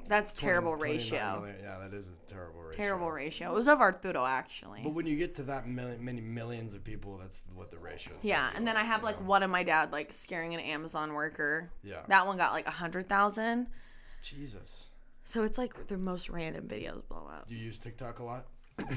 That's 0.09 0.33
20 0.35 0.41
terrible 0.41 0.77
ratio. 0.77 1.41
million- 1.41 1.57
Yeah, 1.63 1.79
that 1.79 1.93
is 1.95 2.09
a 2.11 2.13
terrible 2.27 2.61
ratio. 2.63 2.77
Terrible 2.77 3.11
ratio. 3.11 3.51
It 3.51 3.55
was 3.55 3.69
of 3.69 3.81
Arturo 3.81 4.25
actually. 4.25 4.81
But 4.83 4.95
when 4.95 5.07
you 5.07 5.17
get 5.17 5.35
to 5.37 5.43
that 5.45 5.67
million, 5.69 6.03
many 6.05 6.21
millions 6.21 6.75
of 6.75 6.83
people, 6.85 7.19
that's 7.19 7.43
what 7.55 7.71
the 7.71 7.79
ratio. 7.79 8.15
Yeah, 8.23 8.51
and 8.55 8.67
then 8.67 8.77
I 8.77 8.85
have 8.85 9.03
like 9.03 9.17
one 9.27 9.43
of 9.43 9.51
my 9.51 9.63
dad 9.63 9.93
like 9.93 10.13
scaring 10.13 10.55
an 10.55 10.61
Amazon 10.61 11.13
worker. 11.15 11.71
Yeah. 11.83 12.03
That 12.09 12.27
one 12.27 12.37
got 12.37 12.53
like 12.53 12.67
a 12.67 12.71
hundred 12.73 13.09
thousand. 13.09 13.69
Jesus. 14.23 14.89
So 15.25 15.43
it's 15.43 15.59
like 15.59 15.89
the 15.89 15.99
most 15.99 16.31
random 16.31 16.67
videos 16.69 17.07
blow 17.09 17.29
up. 17.31 17.49
Do 17.49 17.55
you 17.55 17.65
use 17.67 17.79
TikTok 17.79 18.19
a 18.21 18.25
lot? 18.25 18.47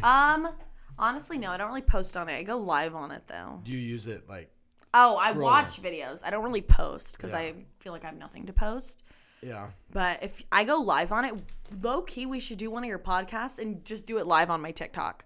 Um, 0.04 0.50
honestly, 0.98 1.38
no, 1.38 1.50
I 1.50 1.58
don't 1.58 1.68
really 1.68 1.82
post 1.82 2.16
on 2.16 2.30
it. 2.30 2.34
I 2.38 2.44
go 2.44 2.58
live 2.58 2.96
on 2.96 3.12
it 3.12 3.24
though. 3.28 3.60
Do 3.64 3.72
you 3.72 3.78
use 3.80 4.08
it 4.08 4.30
like? 4.30 4.50
Oh, 4.94 5.18
I 5.22 5.32
watch 5.32 5.82
videos. 5.82 6.22
I 6.24 6.30
don't 6.30 6.44
really 6.44 6.62
post 6.62 7.18
because 7.18 7.32
Yeah. 7.32 7.40
I 7.40 7.66
feel 7.80 7.94
like 7.94 8.04
I 8.04 8.08
have 8.08 8.18
nothing 8.18 8.46
to 8.48 8.54
post. 8.54 9.04
Yeah. 9.42 9.70
But 9.92 10.22
if 10.24 10.44
I 10.52 10.64
go 10.64 10.78
live 10.78 11.12
on 11.12 11.26
it, 11.26 11.34
low 11.82 12.02
key, 12.02 12.26
we 12.26 12.40
should 12.40 12.58
do 12.58 12.70
one 12.70 12.84
of 12.84 12.88
your 12.88 13.00
podcasts 13.00 13.60
and 13.60 13.84
just 13.86 14.06
do 14.06 14.18
it 14.18 14.28
live 14.28 14.50
on 14.50 14.62
my 14.62 14.72
TikTok. 14.72 15.26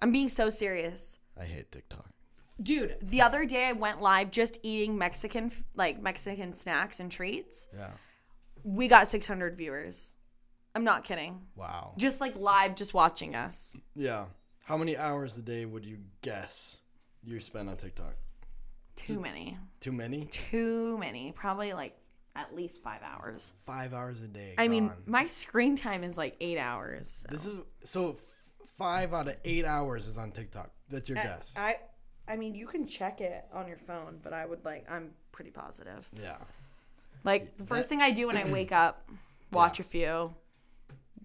I'm 0.00 0.12
being 0.12 0.28
so 0.28 0.50
serious. 0.50 1.18
I 1.40 1.44
hate 1.44 1.72
TikTok. 1.72 2.06
Dude, 2.62 2.96
the 3.02 3.20
other 3.22 3.44
day 3.44 3.66
I 3.66 3.72
went 3.72 4.00
live 4.00 4.30
just 4.30 4.58
eating 4.62 4.96
Mexican 4.96 5.50
like 5.74 6.00
Mexican 6.00 6.52
snacks 6.52 7.00
and 7.00 7.10
treats. 7.10 7.68
Yeah. 7.74 7.90
We 8.62 8.88
got 8.88 9.08
600 9.08 9.56
viewers. 9.56 10.16
I'm 10.74 10.84
not 10.84 11.04
kidding. 11.04 11.40
Wow. 11.54 11.94
Just 11.96 12.20
like 12.20 12.36
live 12.36 12.74
just 12.74 12.94
watching 12.94 13.34
us. 13.34 13.76
Yeah. 13.94 14.26
How 14.64 14.76
many 14.76 14.96
hours 14.96 15.36
a 15.38 15.42
day 15.42 15.64
would 15.64 15.84
you 15.84 15.98
guess 16.22 16.76
you 17.24 17.40
spend 17.40 17.68
on 17.68 17.76
TikTok? 17.76 18.14
Too 18.96 19.20
many. 19.20 19.58
Too 19.80 19.92
many? 19.92 20.24
Too 20.26 20.98
many. 20.98 21.32
Probably 21.32 21.72
like 21.72 21.96
at 22.34 22.54
least 22.54 22.82
5 22.82 23.00
hours. 23.02 23.52
Five 23.64 23.94
hours 23.94 24.20
a 24.20 24.26
day. 24.26 24.54
I 24.58 24.68
mean, 24.68 24.90
my 25.06 25.26
screen 25.26 25.76
time 25.76 26.02
is 26.04 26.18
like 26.18 26.36
8 26.40 26.58
hours. 26.58 27.24
so. 27.28 27.32
this 27.34 27.46
is 27.46 27.58
so. 27.84 28.16
Five 28.78 29.14
out 29.14 29.26
of 29.26 29.36
eight 29.42 29.64
hours 29.64 30.06
is 30.06 30.18
on 30.18 30.32
TikTok. 30.32 30.70
That's 30.90 31.08
your 31.08 31.16
guess. 31.16 31.54
I 31.56 31.76
I 32.28 32.36
mean, 32.36 32.54
you 32.54 32.66
can 32.66 32.86
check 32.86 33.22
it 33.22 33.46
on 33.50 33.66
your 33.66 33.78
phone, 33.78 34.20
but 34.22 34.34
I 34.34 34.44
would 34.44 34.64
like 34.66 34.84
I'm 34.90 35.12
pretty 35.32 35.50
positive. 35.50 36.06
yeah. 36.12 36.36
Like 37.24 37.56
the 37.56 37.64
first 37.64 37.88
thing 37.88 38.02
I 38.02 38.10
do 38.10 38.26
when 38.26 38.36
I 38.36 38.44
wake 38.52 38.70
up, 38.70 39.08
watch 39.50 39.80
a 39.80 39.82
few. 39.82 40.34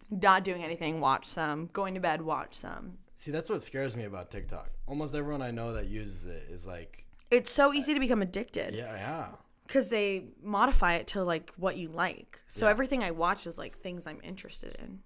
Not 0.09 0.43
doing 0.43 0.63
anything, 0.63 0.99
watch 0.99 1.25
some. 1.25 1.69
Going 1.73 1.93
to 1.93 1.99
bed, 1.99 2.21
watch 2.21 2.55
some. 2.55 2.97
See, 3.15 3.31
that's 3.31 3.49
what 3.49 3.61
scares 3.61 3.95
me 3.95 4.05
about 4.05 4.31
TikTok. 4.31 4.69
Almost 4.87 5.13
everyone 5.13 5.41
I 5.41 5.51
know 5.51 5.73
that 5.73 5.87
uses 5.87 6.25
it 6.25 6.47
is 6.49 6.65
like, 6.65 7.05
It's 7.31 7.51
so 7.51 7.73
easy 7.73 7.93
to 7.93 7.99
become 7.99 8.21
addicted 8.21 8.75
yeah, 8.75 8.93
yeah. 8.95 9.25
because 9.65 9.89
they 9.89 10.25
modify 10.43 10.95
it 10.95 11.07
to 11.07 11.23
like 11.23 11.51
what 11.57 11.77
you 11.77 11.87
like. 11.89 12.41
So 12.47 12.65
Yeah. 12.65 12.71
everything 12.71 13.03
I 13.03 13.11
watch 13.11 13.47
is 13.47 13.57
like 13.57 13.77
things 13.79 14.05
I'm 14.05 14.19
interested 14.23 14.75
in. 14.79 14.99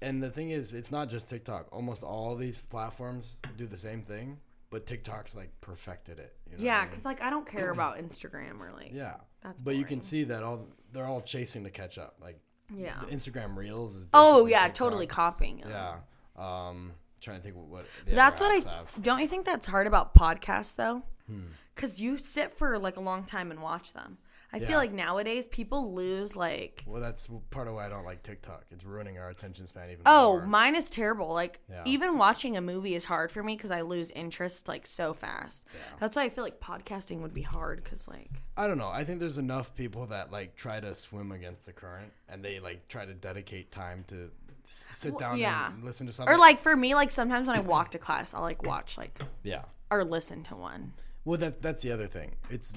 And 0.00 0.22
the 0.22 0.30
thing 0.30 0.50
is, 0.50 0.72
it's 0.74 0.90
not 0.92 1.08
just 1.08 1.28
TikTok. 1.30 1.68
Almost 1.72 2.02
all 2.04 2.36
these 2.36 2.60
platforms 2.60 3.40
do 3.56 3.66
the 3.66 3.78
same 3.78 4.02
thing, 4.02 4.38
but 4.70 4.86
TikTok's 4.86 5.34
like 5.34 5.50
perfected 5.60 6.18
it. 6.18 6.36
You 6.46 6.52
know 6.52 6.56
what 6.58 6.62
I 6.62 6.64
Yeah, 6.74 6.80
mean? 6.82 6.88
because 6.90 7.04
like 7.04 7.22
I 7.22 7.30
don't 7.30 7.46
care 7.46 7.70
about 7.70 7.96
Instagram 7.98 8.60
or 8.60 8.72
like 8.72 8.92
yeah. 8.92 9.14
That's 9.42 9.60
but 9.60 9.76
you 9.76 9.84
can 9.84 10.00
see 10.00 10.24
that 10.24 10.42
all 10.42 10.68
they're 10.92 11.06
all 11.06 11.20
chasing 11.22 11.64
to 11.64 11.70
catch 11.70 11.98
up. 11.98 12.16
Like 12.20 12.38
yeah. 12.74 13.00
Instagram 13.10 13.56
Reels 13.56 13.96
is. 13.96 14.06
Oh 14.14 14.46
yeah, 14.46 14.64
TikTok. 14.66 14.74
totally 14.74 15.06
copying. 15.06 15.58
it. 15.60 15.66
Yeah. 15.68 15.96
Um, 16.36 16.92
trying 17.20 17.38
to 17.38 17.42
think 17.42 17.56
what. 17.56 17.66
what 17.68 17.86
That's 18.06 18.40
what 18.40 18.50
I 18.50 18.70
have. 18.70 18.90
don't. 19.02 19.20
You 19.20 19.26
think 19.26 19.44
that's 19.44 19.66
hard 19.66 19.86
about 19.86 20.14
podcasts 20.14 20.76
though? 20.76 21.02
Hmm. 21.26 21.40
Because 21.74 22.00
you 22.00 22.16
sit 22.18 22.52
for 22.54 22.78
like 22.78 22.96
a 22.96 23.00
long 23.00 23.24
time 23.24 23.50
and 23.50 23.60
watch 23.62 23.92
them. 23.92 24.18
I 24.52 24.58
Yeah. 24.58 24.68
feel 24.68 24.78
like 24.78 24.92
nowadays 24.92 25.48
people 25.48 25.92
lose 25.94 26.36
like 26.36 26.84
Well, 26.86 27.00
that's 27.02 27.28
part 27.50 27.66
of 27.66 27.74
why 27.74 27.86
I 27.86 27.88
don't 27.88 28.04
like 28.04 28.22
TikTok. 28.22 28.64
It's 28.70 28.84
ruining 28.84 29.18
our 29.18 29.28
attention 29.30 29.66
span 29.66 29.90
even 29.90 30.02
Oh, 30.06 30.36
more. 30.38 30.46
mine 30.46 30.76
is 30.76 30.90
terrible. 30.90 31.32
Like 31.32 31.58
Yeah. 31.68 31.82
even 31.86 32.18
watching 32.18 32.56
a 32.56 32.60
movie 32.60 32.94
is 32.94 33.06
hard 33.06 33.32
for 33.32 33.42
me 33.42 33.56
because 33.56 33.72
I 33.72 33.80
lose 33.80 34.12
interest 34.12 34.68
like 34.68 34.86
so 34.86 35.12
fast. 35.12 35.66
That's 35.98 36.14
why 36.14 36.22
I 36.22 36.28
feel 36.28 36.44
like 36.44 36.60
podcasting 36.60 37.20
would 37.22 37.34
be 37.34 37.42
hard 37.42 37.82
because 37.82 38.06
like 38.06 38.30
I 38.56 38.68
don't 38.68 38.78
know. 38.78 38.88
I 38.90 39.02
think 39.02 39.18
there's 39.18 39.38
enough 39.38 39.74
people 39.74 40.06
that 40.06 40.30
like 40.30 40.54
try 40.54 40.78
to 40.78 40.94
swim 40.94 41.32
against 41.32 41.66
the 41.66 41.72
current 41.72 42.12
and 42.28 42.44
they 42.44 42.60
like 42.60 42.86
try 42.86 43.04
to 43.04 43.14
dedicate 43.14 43.72
time 43.72 44.04
to 44.08 44.30
s- 44.64 44.84
sit 44.92 45.18
down 45.18 45.38
yeah. 45.38 45.72
and 45.72 45.82
listen 45.82 46.06
to 46.06 46.12
something. 46.12 46.32
or 46.32 46.38
like 46.38 46.60
for 46.60 46.76
me 46.76 46.94
like 46.94 47.10
sometimes 47.10 47.48
when 47.48 47.56
I 47.56 47.60
walk 47.60 47.90
to 47.90 47.98
class 47.98 48.32
I'll 48.34 48.42
like 48.42 48.62
watch 48.62 48.96
like 48.98 49.18
yeah. 49.42 49.64
or 49.90 50.04
listen 50.04 50.44
to 50.44 50.54
one. 50.54 50.92
Well, 51.24 51.38
that's 51.38 51.58
that's 51.58 51.82
the 51.82 51.92
other 51.92 52.06
thing. 52.06 52.36
It's 52.50 52.72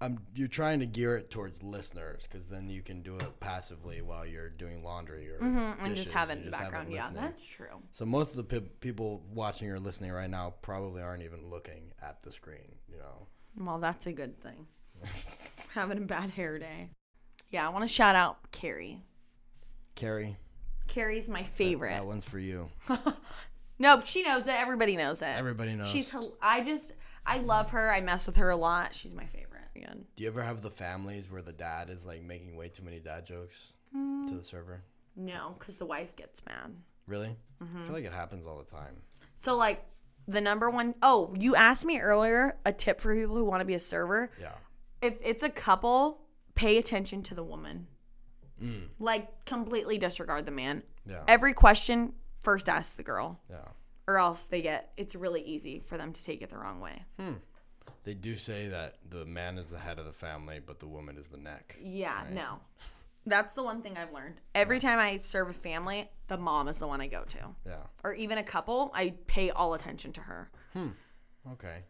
um, 0.00 0.18
you're 0.34 0.48
trying 0.48 0.80
to 0.80 0.86
gear 0.86 1.16
it 1.16 1.30
towards 1.30 1.62
listeners 1.62 2.26
because 2.26 2.48
then 2.48 2.68
you 2.68 2.82
can 2.82 3.02
do 3.02 3.16
it 3.16 3.40
passively 3.40 4.02
while 4.02 4.26
you're 4.26 4.48
doing 4.50 4.82
laundry 4.82 5.30
or 5.30 5.38
Mm-hmm, 5.38 5.84
And 5.84 5.90
dishes, 5.90 6.04
just 6.06 6.12
have 6.14 6.28
it 6.30 6.38
in 6.38 6.44
the 6.46 6.50
just 6.50 6.56
have 6.62 6.68
it 6.68 6.72
background. 6.72 6.92
Yeah, 6.92 7.08
that's 7.12 7.46
true. 7.46 7.80
So 7.92 8.04
most 8.04 8.30
of 8.30 8.36
the 8.36 8.44
pe- 8.44 8.68
people 8.80 9.22
watching 9.32 9.70
or 9.70 9.78
listening 9.78 10.10
right 10.12 10.28
now 10.28 10.54
probably 10.62 11.00
aren't 11.02 11.22
even 11.22 11.48
looking 11.48 11.92
at 12.02 12.22
the 12.22 12.32
screen. 12.32 12.74
You 12.90 12.98
know. 12.98 13.28
Well, 13.64 13.78
that's 13.78 14.06
a 14.06 14.12
good 14.12 14.40
thing. 14.40 14.66
Having 15.74 15.98
a 15.98 16.02
bad 16.02 16.30
hair 16.30 16.58
day. 16.58 16.90
Yeah, 17.50 17.66
I 17.66 17.70
want 17.70 17.84
to 17.84 17.88
shout 17.88 18.16
out 18.16 18.50
Carrie. 18.50 19.00
Carrie, 19.94 20.36
Carrie's 20.88 21.28
my 21.28 21.44
favorite. 21.44 21.90
that 21.90 21.94
favorite. 21.98 22.08
one's 22.08 22.24
for 22.24 22.40
you. 22.40 22.68
No, 23.76 23.98
she 24.00 24.22
knows 24.22 24.46
it. 24.46 24.52
Everybody 24.54 24.96
knows 24.96 25.20
it. 25.20 25.26
Everybody 25.36 25.72
knows. 25.74 25.88
She's. 25.88 26.14
I 26.40 26.62
just. 26.62 26.92
I 27.26 27.38
love 27.38 27.70
her. 27.70 27.90
I 27.92 28.00
mess 28.00 28.26
with 28.26 28.36
her 28.36 28.50
a 28.50 28.56
lot. 28.56 28.94
She's 28.94 29.14
my 29.14 29.26
favorite. 29.26 29.50
Again. 29.76 30.04
Do 30.14 30.22
you 30.22 30.28
ever 30.28 30.40
have 30.42 30.62
the 30.62 30.70
families 30.70 31.30
where 31.32 31.42
the 31.42 31.52
dad 31.52 31.90
is 31.90 32.06
like 32.06 32.22
making 32.22 32.54
way 32.56 32.68
too 32.68 32.84
many 32.84 33.00
dad 33.00 33.26
jokes 33.26 33.72
Mm. 33.96 34.28
to 34.28 34.34
the 34.36 34.44
server? 34.44 34.82
No, 35.16 35.56
because 35.58 35.76
the 35.76 35.86
wife 35.86 36.14
gets 36.16 36.44
mad. 36.46 36.74
Really? 37.08 37.36
Mm-hmm. 37.62 37.78
I 37.78 37.84
feel 37.84 37.92
like 37.94 38.04
it 38.04 38.12
happens 38.12 38.46
all 38.46 38.58
the 38.58 38.64
time. 38.70 38.94
So 39.36 39.56
like 39.56 39.84
the 40.28 40.40
number 40.40 40.70
one 40.70 40.94
oh, 41.02 41.34
you 41.36 41.56
asked 41.56 41.84
me 41.84 41.98
earlier 41.98 42.56
a 42.64 42.72
tip 42.72 43.00
for 43.00 43.14
people 43.16 43.34
who 43.36 43.44
want 43.44 43.60
to 43.62 43.64
be 43.64 43.74
a 43.74 43.78
server. 43.80 44.30
Yeah. 44.40 44.52
If 45.02 45.14
it's 45.22 45.42
a 45.42 45.48
couple, 45.50 46.20
pay 46.54 46.78
attention 46.78 47.22
to 47.24 47.34
the 47.34 47.42
woman. 47.44 47.88
Mm. 48.62 48.88
Like 49.00 49.44
completely 49.44 49.98
disregard 49.98 50.46
the 50.46 50.52
man. 50.52 50.84
Yeah. 51.08 51.22
Every 51.26 51.52
question 51.52 52.14
first 52.40 52.68
ask 52.68 52.96
the 52.96 53.02
girl, 53.02 53.40
Yeah. 53.50 53.56
Or 54.06 54.18
else 54.18 54.44
they 54.44 54.62
get 54.62 54.92
it's 54.96 55.14
really 55.14 55.42
easy 55.42 55.80
for 55.80 55.96
them 55.96 56.12
to 56.12 56.24
take 56.24 56.42
it 56.42 56.50
the 56.50 56.58
wrong 56.58 56.80
way. 56.80 57.02
Hmm. 57.18 57.34
They 58.04 58.14
do 58.14 58.36
say 58.36 58.68
that 58.68 58.98
the 59.08 59.24
man 59.24 59.56
is 59.56 59.70
the 59.70 59.78
head 59.78 59.98
of 59.98 60.04
the 60.04 60.12
family, 60.12 60.60
but 60.64 60.78
the 60.78 60.86
woman 60.86 61.16
is 61.16 61.28
the 61.28 61.38
neck. 61.38 61.76
Yeah, 61.82 62.24
no. 62.30 62.60
That's 63.26 63.54
the 63.54 63.62
one 63.62 63.80
thing 63.80 63.96
I've 63.96 64.12
learned. 64.12 64.40
Every 64.54 64.78
time 64.78 64.98
I 64.98 65.16
serve 65.16 65.48
a 65.48 65.54
family, 65.54 66.10
the 66.28 66.36
mom 66.36 66.68
is 66.68 66.78
the 66.78 66.86
one 66.86 67.00
I 67.00 67.06
go 67.06 67.24
to. 67.24 67.38
Yeah. 67.66 67.76
Or 68.02 68.12
even 68.12 68.36
a 68.36 68.42
couple, 68.42 68.90
I 68.94 69.14
pay 69.26 69.48
all 69.50 69.72
attention 69.72 70.12
to 70.12 70.20
her. 70.20 70.50
Hmm. 70.74 70.88
Okay. 71.52 71.84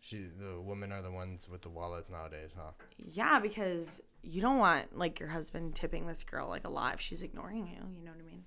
She, 0.00 0.28
the 0.38 0.58
women 0.58 0.92
are 0.92 1.02
the 1.02 1.10
ones 1.10 1.46
with 1.46 1.60
the 1.60 1.68
wallets 1.68 2.10
nowadays, 2.10 2.52
huh? 2.56 2.70
Yeah, 2.96 3.38
because 3.38 4.00
you 4.22 4.40
don't 4.40 4.58
want 4.58 4.96
like 4.96 5.20
your 5.20 5.28
husband 5.28 5.74
tipping 5.74 6.06
this 6.06 6.24
girl 6.24 6.48
like 6.48 6.66
a 6.66 6.70
lot 6.70 6.94
if 6.94 7.00
she's 7.00 7.22
ignoring 7.22 7.66
you. 7.66 7.82
You 7.98 8.04
know 8.04 8.12
what 8.12 8.20
I 8.20 8.26
mean? 8.26 8.44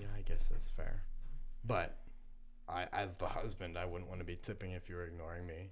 Yeah, 0.00 0.08
I 0.16 0.22
guess 0.22 0.48
that's 0.48 0.70
fair. 0.70 1.02
But 1.64 1.96
I, 2.68 2.86
as 2.92 3.16
the 3.16 3.28
husband, 3.28 3.78
I 3.78 3.84
wouldn't 3.84 4.08
want 4.08 4.20
to 4.20 4.26
be 4.26 4.36
tipping 4.36 4.72
if 4.72 4.88
you 4.88 4.96
were 4.96 5.04
ignoring 5.04 5.46
me. 5.46 5.70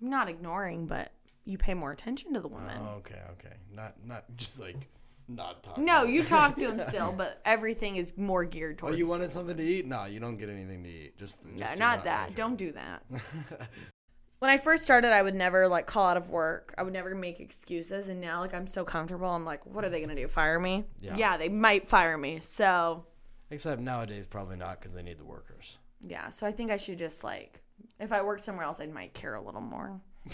Not 0.00 0.28
ignoring, 0.28 0.86
but 0.86 1.12
you 1.44 1.58
pay 1.58 1.74
more 1.74 1.92
attention 1.92 2.32
to 2.34 2.40
the 2.40 2.48
woman. 2.48 2.78
Oh, 2.80 2.96
okay, 2.98 3.20
okay. 3.32 3.54
Not, 3.72 3.94
not 4.04 4.24
just 4.36 4.58
like 4.58 4.88
not 5.28 5.62
talking. 5.62 5.84
no, 5.84 6.04
you 6.04 6.22
talk 6.24 6.56
to 6.58 6.66
him 6.70 6.80
still, 6.80 7.12
but 7.12 7.40
everything 7.44 7.96
is 7.96 8.16
more 8.16 8.44
geared 8.44 8.78
towards. 8.78 8.94
Oh, 8.94 8.98
you 8.98 9.08
wanted 9.08 9.30
something 9.30 9.56
to 9.56 9.62
eat? 9.62 9.86
No, 9.86 10.04
you 10.04 10.20
don't 10.20 10.36
get 10.36 10.48
anything 10.48 10.82
to 10.84 10.88
eat. 10.88 11.18
Just, 11.18 11.38
just 11.56 11.78
not 11.78 12.04
that. 12.04 12.34
Don't 12.34 12.56
do 12.56 12.72
that. 12.72 13.02
when 14.38 14.50
I 14.50 14.56
first 14.58 14.84
started, 14.84 15.12
I 15.12 15.22
would 15.22 15.34
never 15.34 15.66
like 15.68 15.86
call 15.86 16.06
out 16.06 16.16
of 16.16 16.30
work. 16.30 16.74
I 16.78 16.82
would 16.82 16.92
never 16.92 17.14
make 17.14 17.40
excuses, 17.40 18.08
and 18.08 18.20
now 18.20 18.40
like 18.40 18.54
I'm 18.54 18.66
so 18.66 18.84
comfortable. 18.84 19.28
I'm 19.28 19.44
like, 19.44 19.64
what 19.66 19.84
are 19.84 19.88
they 19.88 20.00
gonna 20.00 20.14
do? 20.14 20.28
Fire 20.28 20.60
me? 20.60 20.84
Yeah, 21.00 21.16
Yeah. 21.16 21.36
they 21.36 21.48
might 21.48 21.86
fire 21.86 22.16
me. 22.18 22.40
So 22.40 23.04
Except 23.50 23.80
nowadays, 23.80 24.26
probably 24.26 24.56
not 24.56 24.78
because 24.80 24.92
they 24.94 25.02
need 25.02 25.18
the 25.18 25.24
workers. 25.24 25.78
Yeah, 26.06 26.28
so 26.30 26.46
I 26.46 26.52
think 26.52 26.70
I 26.70 26.76
should 26.76 26.98
just 26.98 27.22
like, 27.24 27.60
if 28.00 28.12
I 28.12 28.22
worked 28.22 28.42
somewhere 28.42 28.64
else, 28.64 28.80
I 28.80 28.86
might 28.86 29.14
care 29.14 29.34
a 29.34 29.40
little 29.40 29.60
more. 29.60 30.00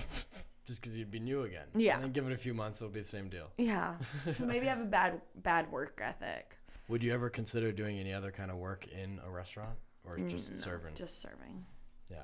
Just 0.64 0.80
because 0.80 0.96
you'd 0.96 1.10
be 1.10 1.18
new 1.18 1.42
again. 1.42 1.66
Yeah. 1.74 1.94
And 1.96 2.04
then 2.04 2.12
give 2.12 2.24
it 2.26 2.32
a 2.32 2.36
few 2.36 2.54
months, 2.54 2.80
it'll 2.80 2.92
be 2.92 3.00
the 3.00 3.06
same 3.08 3.28
deal. 3.28 3.50
Yeah, 3.56 3.96
so 4.36 4.44
maybe 4.46 4.66
I 4.68 4.70
have 4.70 4.80
a 4.80 4.84
bad 4.84 5.20
bad 5.34 5.70
work 5.72 6.00
ethic. 6.02 6.56
Would 6.88 7.02
you 7.02 7.12
ever 7.12 7.28
consider 7.30 7.72
doing 7.72 7.98
any 7.98 8.12
other 8.12 8.30
kind 8.30 8.50
of 8.50 8.58
work 8.58 8.86
in 8.86 9.20
a 9.26 9.30
restaurant 9.30 9.76
or 10.04 10.16
just 10.28 10.56
serving? 10.56 10.92
Mm, 10.92 10.96
Just 10.96 11.20
serving 11.20 11.64
yeah. 12.10 12.18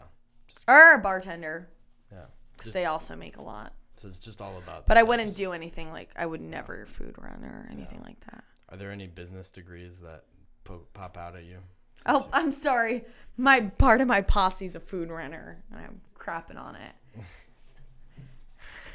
or 0.68 0.94
a 0.94 0.98
bartender 0.98 1.68
Yeah. 2.12 2.26
because 2.56 2.72
they 2.72 2.84
also 2.84 3.16
make 3.16 3.38
a 3.38 3.42
lot. 3.42 3.74
So 3.96 4.06
it's 4.06 4.20
just 4.20 4.40
all 4.40 4.56
about. 4.58 4.86
But 4.86 4.96
I 4.98 5.02
wouldn't 5.02 5.34
do 5.36 5.50
anything 5.52 5.90
like 5.90 6.10
I 6.16 6.24
would 6.24 6.40
never 6.40 6.86
food 6.86 7.16
run 7.18 7.42
or 7.44 7.68
anything 7.72 8.00
like 8.04 8.20
that. 8.30 8.44
Are 8.68 8.76
there 8.76 8.92
any 8.92 9.08
business 9.08 9.50
degrees 9.50 9.98
that 10.00 10.24
po- 10.62 10.86
pop 10.94 11.16
out 11.18 11.34
at 11.34 11.44
you? 11.44 11.58
Oh, 12.06 12.28
I'm 12.32 12.50
sorry. 12.50 13.04
My 13.36 13.60
part 13.60 14.00
of 14.00 14.08
my 14.08 14.20
posse's 14.22 14.74
a 14.74 14.80
food 14.80 15.10
runner, 15.10 15.62
and 15.70 15.80
I'm 15.80 16.00
crapping 16.18 16.58
on 16.58 16.76
it. 16.76 16.92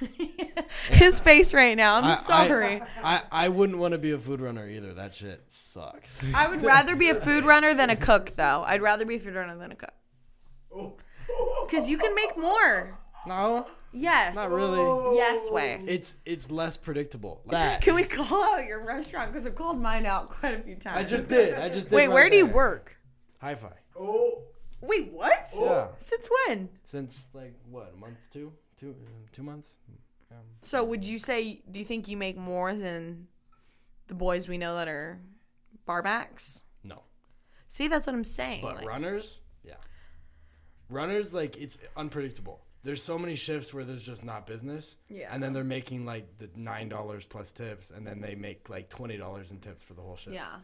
His 0.89 1.19
face 1.19 1.53
right 1.53 1.77
now. 1.77 1.97
I'm 1.97 2.05
I- 2.05 2.13
sorry. 2.13 2.81
I, 2.81 3.15
I, 3.15 3.21
I 3.31 3.49
wouldn't 3.49 3.79
want 3.79 3.93
to 3.93 3.97
be 3.97 4.11
a 4.11 4.17
food 4.17 4.41
runner 4.41 4.67
either. 4.67 4.93
That 4.93 5.15
shit 5.15 5.43
sucks. 5.49 6.19
I, 6.33 6.49
would 6.49 6.61
rather 6.63 6.95
be 6.95 7.09
a 7.09 7.15
food 7.15 7.45
runner 7.45 7.73
than 7.73 7.89
a 7.89 7.95
cook, 7.95 8.31
though. 8.31 8.63
I'd 8.65 8.81
rather 8.81 9.05
be 9.05 9.15
a 9.15 9.19
food 9.19 9.35
runner 9.35 9.57
than 9.57 9.71
a 9.71 9.75
cook. 9.75 9.93
Oh. 10.75 10.93
Because 11.65 11.89
you 11.89 11.97
can 11.97 12.13
make 12.15 12.37
more. 12.37 12.99
No, 13.27 13.65
Yes. 13.91 14.35
not 14.35 14.49
really. 14.49 15.15
Yes, 15.17 15.49
way. 15.49 15.81
It's 15.87 16.15
it's 16.25 16.49
less 16.51 16.77
predictable. 16.77 17.41
That. 17.49 17.81
Can 17.81 17.95
we 17.95 18.03
call 18.03 18.43
out 18.43 18.65
your 18.65 18.83
restaurant? 18.83 19.31
Because 19.31 19.45
I've 19.45 19.55
called 19.55 19.79
mine 19.81 20.05
out 20.05 20.29
quite 20.31 20.53
a 20.59 20.61
few 20.63 20.75
times. 20.75 20.97
I 20.97 21.03
just 21.03 21.27
did. 21.29 21.53
I 21.55 21.69
just 21.69 21.89
did. 21.89 21.95
Wait, 21.95 22.07
right 22.07 22.13
where 22.13 22.29
do 22.29 22.37
you 22.37 22.45
there. 22.45 22.55
work? 22.55 22.97
Hi-Fi. 23.39 23.73
Oh, 23.99 24.41
Wait, 24.81 25.11
what? 25.13 25.47
Yeah. 25.57 25.87
Since 25.97 26.29
when? 26.47 26.67
Since 26.83 27.25
like 27.33 27.53
what 27.69 27.93
a 27.95 27.97
month, 27.99 28.17
two, 28.31 28.51
two, 28.79 28.95
two 29.31 29.43
months. 29.43 29.75
Um, 30.31 30.37
So 30.61 30.83
would 30.83 31.05
you 31.05 31.17
say 31.17 31.61
do 31.71 31.79
you 31.79 31.85
think 31.85 32.07
you 32.09 32.17
make 32.17 32.35
more 32.37 32.73
than 32.75 33.27
the 34.07 34.13
boys 34.15 34.47
we 34.49 34.57
know 34.57 34.75
that 34.75 34.87
are 34.87 35.19
barbacks? 35.87 36.63
no. 36.83 37.03
See, 37.67 37.87
that's 37.87 38.05
what 38.07 38.13
I'm 38.15 38.23
saying. 38.23 38.61
But 38.61 38.77
like- 38.77 38.87
runners, 38.87 39.39
yeah. 39.63 39.75
Runners, 40.89 41.33
like 41.33 41.55
it's 41.57 41.77
unpredictable. 41.95 42.62
There's 42.83 43.01
so 43.01 43.17
many 43.17 43.35
shifts 43.35 43.73
where 43.73 43.83
there's 43.85 44.03
just 44.03 44.25
not 44.25 44.45
business. 44.45 44.97
Yeah. 45.09 45.29
And 45.33 45.41
then 45.41 45.53
they're 45.53 45.63
making 45.63 46.05
like 46.05 46.37
the 46.37 46.49
nine 46.55 46.89
dollars 46.89 47.25
plus 47.25 47.51
tips, 47.51 47.91
and 47.91 48.05
then 48.05 48.19
they 48.21 48.35
make 48.35 48.69
like 48.69 48.89
twenty 48.89 49.17
dollars 49.17 49.51
in 49.51 49.59
tips 49.59 49.81
for 49.83 49.93
the 49.93 50.01
whole 50.01 50.17
shift. 50.17 50.33
yeah. 50.35 50.55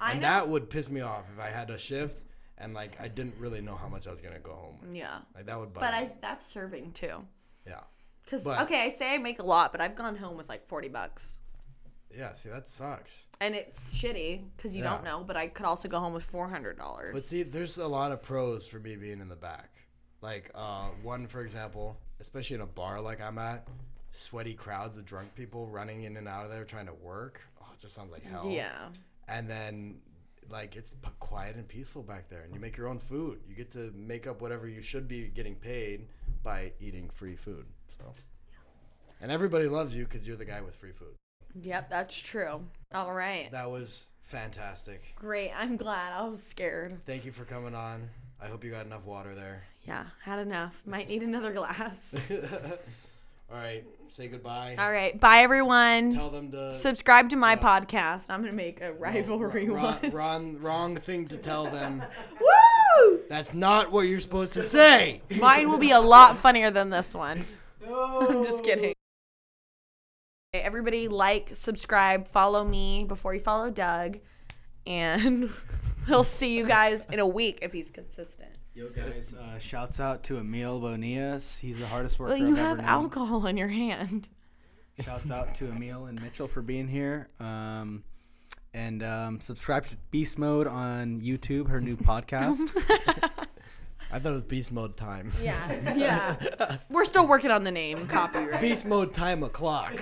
I 0.00 0.12
And 0.12 0.20
know. 0.22 0.28
that 0.28 0.48
would 0.48 0.70
piss 0.70 0.90
me 0.90 1.00
off 1.00 1.24
if 1.34 1.40
I 1.40 1.50
had 1.50 1.70
a 1.70 1.78
shift 1.78 2.24
and 2.56 2.72
like 2.74 3.00
I 3.00 3.08
didn't 3.08 3.34
really 3.38 3.60
know 3.60 3.74
how 3.76 3.88
much 3.88 4.06
I 4.06 4.10
was 4.10 4.20
gonna 4.20 4.38
go 4.40 4.54
home. 4.54 4.78
with. 4.82 4.94
yeah. 4.96 5.18
Like 5.34 5.46
that 5.46 5.58
would. 5.58 5.72
Bug 5.72 5.80
But 5.82 5.92
me. 5.92 5.98
I 5.98 6.12
that's 6.20 6.44
serving 6.44 6.92
too. 6.92 7.24
Yeah. 7.66 7.80
But- 8.30 8.60
okay, 8.62 8.82
I 8.84 8.88
say 8.90 9.14
I 9.14 9.18
make 9.18 9.38
a 9.38 9.44
lot, 9.44 9.72
but 9.72 9.80
I've 9.80 9.94
gone 9.94 10.14
home 10.16 10.36
with 10.36 10.48
like 10.48 10.66
40 10.68 10.88
bucks. 10.88 11.40
Yeah. 12.14 12.32
See, 12.32 12.48
that 12.50 12.68
sucks. 12.68 13.26
And 13.40 13.54
it's 13.54 13.94
shitty 13.94 14.44
cuz 14.58 14.74
you 14.76 14.82
Yeah. 14.82 14.90
don't 14.94 15.04
know, 15.04 15.24
but 15.24 15.36
I 15.36 15.48
could 15.48 15.64
also 15.66 15.88
go 15.88 15.98
home 16.00 16.12
with 16.14 16.24
$400. 16.30 17.12
But 17.12 17.22
see, 17.22 17.42
there's 17.42 17.78
a 17.78 17.86
lot 17.86 18.12
of 18.12 18.22
pros 18.22 18.66
for 18.66 18.78
me 18.80 18.96
being 18.96 19.20
in 19.20 19.28
the 19.28 19.36
back. 19.36 19.70
Like 20.20 20.50
uh, 20.54 20.86
one, 21.02 21.26
for 21.26 21.42
example, 21.42 21.96
especially 22.20 22.56
in 22.56 22.62
a 22.62 22.66
bar 22.66 23.00
like 23.00 23.20
I'm 23.20 23.38
at, 23.38 23.66
sweaty 24.12 24.54
crowds 24.54 24.98
of 24.98 25.04
drunk 25.04 25.34
people 25.34 25.66
running 25.68 26.02
in 26.02 26.16
and 26.16 26.26
out 26.26 26.44
of 26.44 26.50
there 26.50 26.64
trying 26.64 26.86
to 26.86 26.94
work. 26.94 27.40
Oh, 27.60 27.66
it 27.72 27.80
just 27.80 27.94
sounds 27.94 28.10
like 28.12 28.24
hell. 28.24 28.46
yeah. 28.50 28.88
And 29.28 29.48
then, 29.48 29.96
like, 30.50 30.74
it's 30.74 30.94
p- 30.94 31.10
quiet 31.20 31.54
and 31.56 31.68
peaceful 31.68 32.02
back 32.02 32.28
there, 32.30 32.40
and 32.40 32.54
you 32.54 32.58
make 32.58 32.76
your 32.78 32.88
own 32.88 32.98
food. 32.98 33.40
You 33.46 33.54
get 33.54 33.70
to 33.72 33.92
make 33.94 34.26
up 34.26 34.40
whatever 34.40 34.66
you 34.66 34.80
should 34.80 35.06
be 35.06 35.28
getting 35.28 35.54
paid 35.54 36.06
by 36.42 36.72
eating 36.80 37.10
free 37.10 37.36
food. 37.36 37.66
So, 37.98 38.06
and 39.20 39.30
everybody 39.30 39.68
loves 39.68 39.94
you 39.94 40.04
because 40.04 40.26
you're 40.26 40.36
the 40.38 40.46
guy 40.46 40.62
with 40.62 40.74
free 40.76 40.92
food. 40.92 41.14
Yep, 41.60 41.90
that's 41.90 42.16
true. 42.18 42.64
All 42.94 43.12
right. 43.12 43.50
That 43.52 43.70
was 43.70 44.12
fantastic. 44.22 45.12
Great. 45.16 45.50
I'm 45.54 45.76
glad. 45.76 46.12
I 46.14 46.24
was 46.26 46.42
scared. 46.42 46.98
Thank 47.04 47.24
you 47.24 47.32
for 47.32 47.44
coming 47.44 47.74
on. 47.74 48.08
I 48.40 48.46
hope 48.46 48.62
you 48.64 48.70
got 48.70 48.86
enough 48.86 49.04
water 49.04 49.34
there. 49.34 49.64
Yeah, 49.84 50.04
had 50.22 50.38
enough. 50.38 50.82
Might 50.86 51.08
need 51.08 51.22
another 51.22 51.52
glass. 51.52 52.14
All 53.50 53.56
right, 53.56 53.84
say 54.08 54.28
goodbye. 54.28 54.76
All 54.78 54.92
right. 54.92 55.18
Bye 55.18 55.38
everyone. 55.38 56.12
Tell 56.12 56.28
them 56.28 56.52
to 56.52 56.74
Subscribe 56.74 57.30
to 57.30 57.36
my 57.36 57.56
podcast. 57.56 58.30
I'm 58.30 58.40
gonna 58.40 58.52
make 58.52 58.80
a 58.82 58.92
rivalry 58.92 59.68
wrong, 59.68 59.98
one. 60.02 60.10
wrong, 60.12 60.58
wrong 60.58 60.96
thing 60.96 61.26
to 61.28 61.36
tell 61.38 61.64
them. 61.64 62.02
Woo! 62.40 63.20
That's 63.28 63.54
not 63.54 63.90
what 63.90 64.02
you're 64.02 64.20
supposed 64.20 64.52
to 64.52 64.62
say. 64.62 65.22
Mine 65.34 65.70
will 65.70 65.78
be 65.78 65.92
a 65.92 66.00
lot 66.00 66.36
funnier 66.36 66.70
than 66.70 66.90
this 66.90 67.14
one. 67.14 67.44
I'm 67.90 68.44
just 68.44 68.62
kidding. 68.62 68.92
Everybody 70.52 71.08
like, 71.08 71.50
subscribe, 71.54 72.28
follow 72.28 72.64
me 72.64 73.04
before 73.04 73.34
you 73.34 73.40
follow 73.40 73.70
Doug, 73.70 74.18
and 74.86 75.50
he'll 76.08 76.24
see 76.24 76.56
you 76.56 76.66
guys 76.66 77.06
in 77.12 77.18
a 77.20 77.26
week 77.26 77.60
if 77.62 77.72
he's 77.72 77.90
consistent. 77.90 78.50
Yo, 78.74 78.88
guys, 78.90 79.34
uh, 79.34 79.58
shouts 79.58 80.00
out 80.00 80.22
to 80.24 80.38
Emil 80.38 80.80
Bonias. 80.80 81.58
He's 81.58 81.78
the 81.78 81.86
hardest 81.86 82.18
worker 82.18 82.34
Well, 82.34 82.38
you 82.42 82.52
I've 82.52 82.58
have 82.58 82.66
ever 82.78 82.82
known. 82.82 82.90
alcohol 82.90 83.46
in 83.46 83.56
your 83.56 83.68
hand. 83.68 84.28
Shouts 85.00 85.30
out 85.30 85.54
to 85.56 85.66
Emil 85.68 86.06
and 86.06 86.20
Mitchell 86.20 86.48
for 86.48 86.62
being 86.62 86.88
here. 86.88 87.28
Um, 87.40 88.02
and 88.74 89.02
um, 89.02 89.40
subscribe 89.40 89.86
to 89.86 89.96
Beast 90.10 90.38
Mode 90.38 90.66
on 90.66 91.20
YouTube, 91.20 91.68
her 91.68 91.80
new 91.80 91.96
podcast. 92.10 92.70
I 94.10 94.18
thought 94.18 94.30
it 94.30 94.34
was 94.36 94.42
beast 94.44 94.72
mode 94.72 94.96
time. 94.96 95.32
Yeah, 95.42 95.94
yeah. 95.96 96.76
We're 96.88 97.04
still 97.04 97.26
working 97.26 97.50
on 97.50 97.62
the 97.64 97.70
name 97.70 98.06
copyright. 98.06 98.60
Beast 98.60 98.86
mode 98.86 99.12
time 99.12 99.42
o'clock. 99.42 99.92